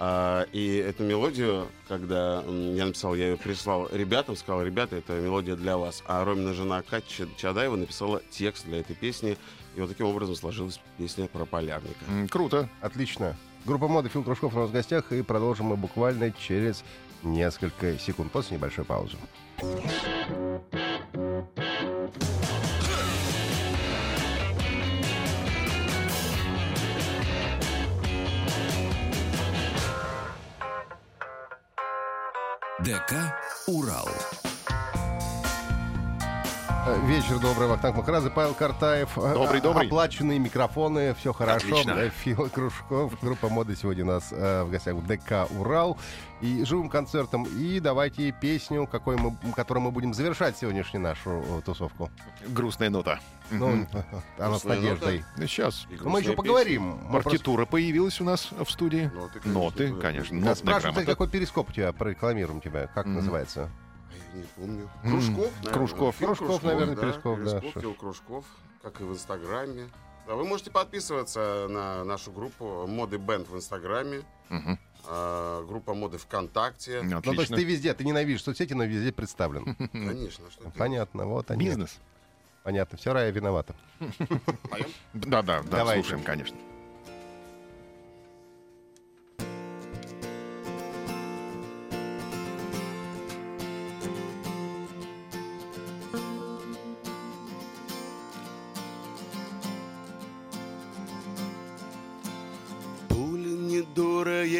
А, 0.00 0.46
и 0.52 0.76
эту 0.76 1.02
мелодию, 1.02 1.66
когда 1.88 2.42
я 2.42 2.86
написал, 2.86 3.16
я 3.16 3.30
ее 3.30 3.36
прислал 3.36 3.88
ребятам, 3.90 4.36
сказал, 4.36 4.62
ребята, 4.62 4.94
это 4.96 5.14
мелодия 5.20 5.56
для 5.56 5.76
вас. 5.76 6.04
А 6.06 6.24
Ромина 6.24 6.54
жена 6.54 6.82
Катя 6.82 7.26
Чадаева 7.36 7.74
написала 7.76 8.22
текст 8.30 8.64
для 8.66 8.78
этой 8.78 8.94
песни. 8.94 9.36
И 9.74 9.80
вот 9.80 9.88
таким 9.90 10.06
образом 10.06 10.36
сложилась 10.36 10.80
песня 10.98 11.26
про 11.26 11.44
полярника. 11.44 12.04
м, 12.08 12.28
круто. 12.28 12.68
Отлично. 12.80 13.36
Группа 13.64 13.88
моды 13.88 14.08
Фил 14.08 14.22
Кружков 14.22 14.54
у 14.54 14.58
нас 14.60 14.70
в 14.70 14.72
гостях. 14.72 15.10
И 15.12 15.22
продолжим 15.22 15.66
мы 15.66 15.76
буквально 15.76 16.30
через 16.30 16.84
несколько 17.24 17.98
секунд 17.98 18.30
после 18.30 18.56
небольшой 18.56 18.84
паузы. 18.84 19.16
ДК 32.88 33.34
«Урал». 33.66 34.47
Э, 36.88 37.06
Вечер 37.06 37.38
добрый, 37.38 37.68
Вахтанг 37.68 37.96
Махарадзе, 37.96 38.30
Павел 38.30 38.54
Картаев. 38.54 39.18
Э, 39.18 39.34
Добрый, 39.34 39.58
э, 39.58 39.62
добрый. 39.62 39.86
Оплаченные 39.86 40.38
микрофоны, 40.38 41.12
все 41.14 41.34
хорошо. 41.34 41.66
Отлично. 41.66 41.94
Да, 41.94 42.08
Фил 42.08 42.48
Кружков, 42.48 43.12
группа 43.20 43.50
моды 43.50 43.76
сегодня 43.76 44.04
у 44.04 44.06
нас 44.06 44.28
э, 44.32 44.62
в 44.62 44.70
гостях 44.70 44.94
в 44.94 45.06
ДК 45.06 45.46
«Урал». 45.58 45.98
И 46.40 46.64
живым 46.64 46.88
концертом. 46.88 47.44
И 47.44 47.78
давайте 47.80 48.32
песню, 48.32 48.86
какой 48.86 49.16
мы, 49.16 49.36
которой 49.54 49.80
мы 49.80 49.90
будем 49.90 50.14
завершать 50.14 50.56
сегодняшнюю 50.56 51.02
нашу 51.02 51.30
э, 51.46 51.60
тусовку. 51.62 52.10
Грустная 52.46 52.88
нота. 52.88 53.20
Ну, 53.50 53.86
она 54.38 54.58
с 54.58 54.64
надеждой. 54.64 55.24
Ну, 55.36 55.46
Сейчас. 55.46 55.86
Но 56.00 56.08
мы 56.08 56.20
еще 56.20 56.32
поговорим. 56.32 57.00
Мы 57.04 57.10
просто- 57.20 57.30
Партитура 57.30 57.66
появилась 57.66 58.18
у 58.20 58.24
нас 58.24 58.48
в 58.52 58.70
студии. 58.70 59.10
Ноты, 59.14 59.40
конечно, 59.40 59.52
Ноты, 59.52 59.94
конечно. 59.94 60.40
Да, 60.40 60.48
Нотная 60.50 60.54
Спрашивают, 60.80 61.06
какой 61.06 61.28
перископ 61.28 61.68
у 61.68 61.72
тебя, 61.72 61.92
прорекламируем 61.92 62.62
тебя, 62.62 62.86
как 62.86 63.04
Мгм. 63.04 63.16
называется? 63.16 63.68
Не 64.34 64.42
помню. 64.56 64.88
Кружков, 65.02 65.50
наверное. 65.62 65.72
Кружков. 65.72 66.16
Фил 66.16 66.26
Кружков, 66.34 66.62
наверное, 66.62 66.96
Перископ, 66.96 67.38
да, 67.38 67.44
Перископ, 67.44 67.70
что 67.70 67.80
ж. 67.80 67.82
Фил 67.82 67.94
Кружков, 67.94 68.44
как 68.82 69.00
и 69.00 69.04
в 69.04 69.12
Инстаграме. 69.12 69.88
Да, 70.26 70.34
вы 70.34 70.44
можете 70.44 70.70
подписываться 70.70 71.66
на 71.70 72.04
нашу 72.04 72.30
группу 72.32 72.86
Моды 72.86 73.16
Бенд 73.18 73.48
в 73.48 73.56
Инстаграме, 73.56 74.22
Мгм. 74.50 74.78
а, 75.06 75.64
группа 75.64 75.94
Моды 75.94 76.18
ВКонтакте. 76.18 77.00
Ну, 77.02 77.22
то 77.22 77.30
есть 77.30 77.44
Отлично. 77.50 77.56
ты 77.56 77.64
везде, 77.64 77.94
ты 77.94 78.04
ненавидишь 78.04 78.42
соцсети, 78.42 78.74
но 78.74 78.84
везде 78.84 79.10
представлен. 79.12 79.74
Конечно, 79.92 80.50
что? 80.50 80.70
Понятно, 80.76 81.24
вот 81.26 81.50
они. 81.50 81.64
Бизнес. 81.64 81.98
Понятно, 82.62 82.98
все, 82.98 83.14
Рая 83.14 83.30
виновата. 83.30 83.74
Поем? 84.70 84.86
Да, 85.14 85.40
да, 85.42 85.62
да, 85.62 85.94
слушаем, 85.94 86.22
конечно. 86.22 86.56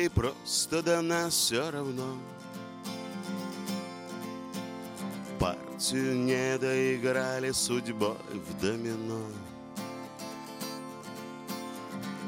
Просто 0.09 0.83
до 0.83 1.01
нас 1.03 1.35
все 1.35 1.71
равно. 1.71 2.17
Партию 5.39 6.17
не 6.17 6.59
доиграли 6.59 7.53
судьбой 7.53 8.17
в 8.33 8.61
домино. 8.61 9.27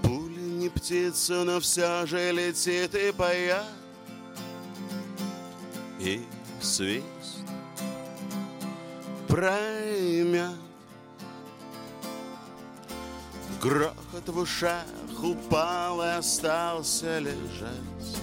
Пуля 0.03 0.41
не 0.41 0.69
птица, 0.69 1.45
но 1.45 1.61
все 1.61 2.07
же 2.07 2.33
летит 2.33 2.95
и 2.95 3.13
поет. 3.13 3.65
И 5.99 6.25
свист 6.61 7.05
проймет. 9.29 10.57
Грохот 13.61 14.27
в 14.27 14.39
ушах 14.39 14.85
упал 15.23 16.03
и 16.03 16.09
остался 16.09 17.19
лежать 17.19 18.21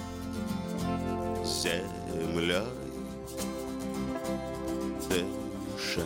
землей 1.44 2.64
дышать. 5.08 6.04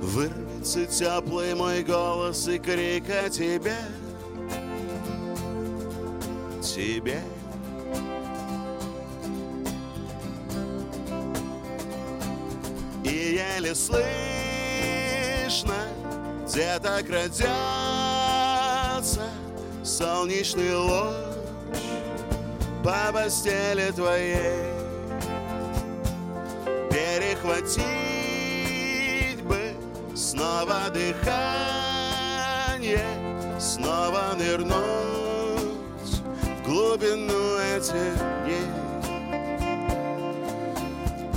Вырвется 0.00 0.86
теплый 0.86 1.54
мой 1.54 1.82
голос 1.82 2.48
и 2.48 2.58
крик 2.58 3.08
о 3.10 3.28
тебе, 3.30 3.76
тебе. 6.62 7.22
И 13.04 13.38
еле 13.58 13.74
слышно 13.74 14.06
где-то 16.56 17.02
крадется 17.06 17.50
солнечный 19.84 20.74
луч 20.74 21.12
по 22.82 23.12
постели 23.12 23.90
твоей. 23.90 24.64
Перехватить 26.90 27.82
бы 29.42 29.74
снова 30.14 30.88
дыхание, 30.94 31.20
снова 33.60 34.34
нырнуть 34.38 34.80
в 36.40 36.62
глубину 36.64 37.58
этих 37.58 38.16
дней. 38.46 38.70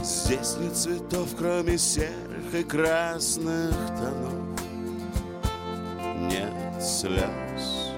Здесь 0.02 0.56
нет 0.62 0.78
цветов, 0.78 1.28
кроме 1.38 1.78
серых 1.78 2.54
и 2.54 2.64
красных 2.64 3.76
тонов. 3.98 4.49
Слез, 6.90 7.94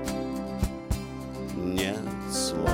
нет 1.55 1.97
слов. 2.29 2.69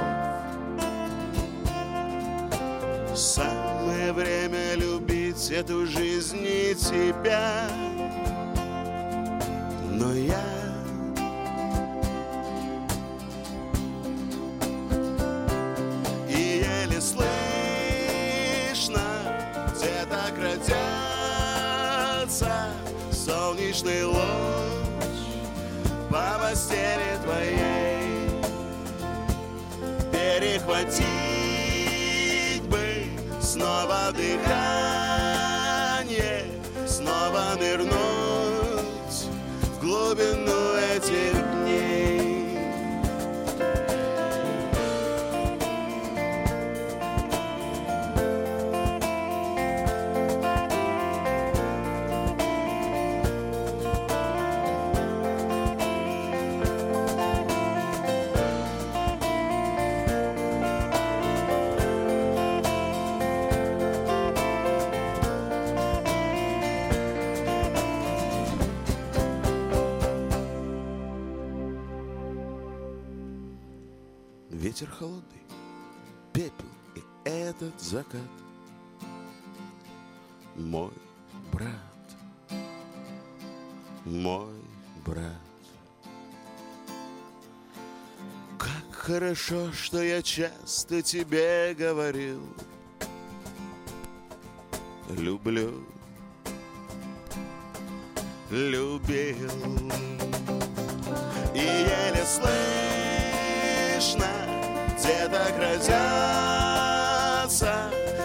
Самое 3.15 4.11
время 4.11 4.73
любить 4.75 5.51
эту 5.51 5.85
жизнь 5.85 6.43
и 6.43 6.73
тебя. 6.75 7.69
Но 9.91 10.11
я 10.13 10.56
постели 26.67 27.17
твоей. 27.23 28.29
Перехватить 30.11 31.05
бы 32.69 33.05
снова 33.41 34.11
дыхание, 34.11 35.25
снова 36.85 37.55
нырнуть 37.59 39.27
в 39.61 39.79
глубину 39.79 40.75
этих 40.95 41.36
ветер 74.67 74.89
холодный, 74.89 75.43
пепел 76.33 76.65
и 76.93 77.01
этот 77.23 77.79
закат. 77.79 78.19
Мой 80.57 80.91
брат, 81.53 81.71
мой 84.03 84.53
брат. 85.05 85.23
Как 88.57 88.91
хорошо, 88.91 89.71
что 89.71 90.03
я 90.03 90.21
часто 90.21 91.01
тебе 91.01 91.73
говорил. 91.73 92.41
Люблю, 95.11 95.85
любил. 98.51 99.49
И 101.55 101.59
еле 101.59 102.25
слышно 102.25 104.46
где-то 105.07 105.53
крадется 105.55 105.93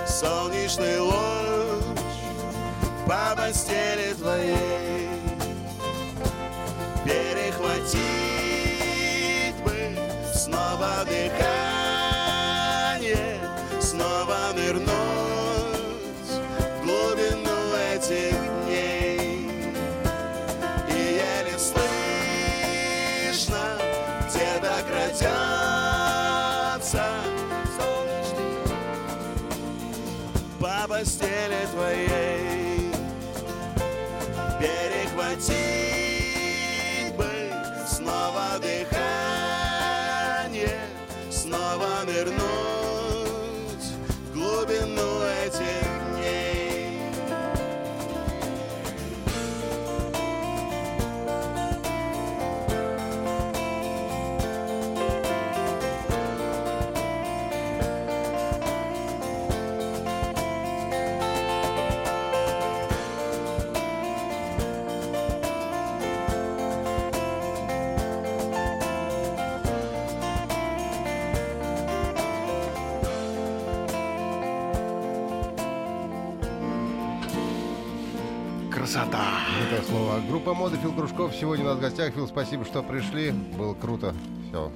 солнечный 0.04 0.98
луч 0.98 1.84
по 3.06 3.36
постели 3.36 4.14
твоей. 4.14 5.08
Перехватить 7.04 8.31
по 30.82 30.88
постели 30.88 31.66
твоей. 31.72 32.92
Перехватить 34.58 34.91
Слово. 80.12 80.26
Группа 80.28 80.54
моды 80.54 80.76
Фил 80.78 80.92
Кружков. 80.92 81.34
Сегодня 81.34 81.64
у 81.64 81.68
нас 81.68 81.78
в 81.78 81.80
гостях. 81.80 82.14
Фил, 82.14 82.26
спасибо, 82.28 82.64
что 82.64 82.82
пришли. 82.82 83.30
Было 83.30 83.74
круто. 83.74 84.14
Все. 84.48 84.70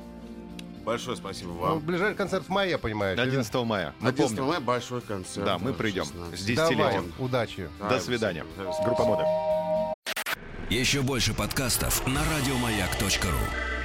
Большое 0.85 1.17
спасибо 1.17 1.49
Ну, 1.51 1.59
вам. 1.59 1.81
ближайший 1.81 2.15
концерт 2.17 2.45
в 2.45 2.49
мае, 2.49 2.71
я 2.71 2.79
понимаю. 2.79 3.21
11 3.21 3.55
мая. 3.65 3.93
11 4.01 4.31
Напомню. 4.31 4.45
мая 4.45 4.61
большой 4.61 5.01
концерт. 5.01 5.45
Да, 5.45 5.59
мы 5.59 5.73
придем 5.73 6.05
16. 6.05 6.39
с 6.39 6.45
Давай, 6.55 6.71
десятилетием. 6.77 7.13
удачи. 7.19 7.69
До 7.81 7.99
свидания. 7.99 8.45
Группа 8.85 9.05
моды. 9.05 9.25
Еще 10.71 11.03
больше 11.03 11.35
подкастов 11.35 12.07
на 12.07 12.21
радиомаяк.ру. 12.37 13.76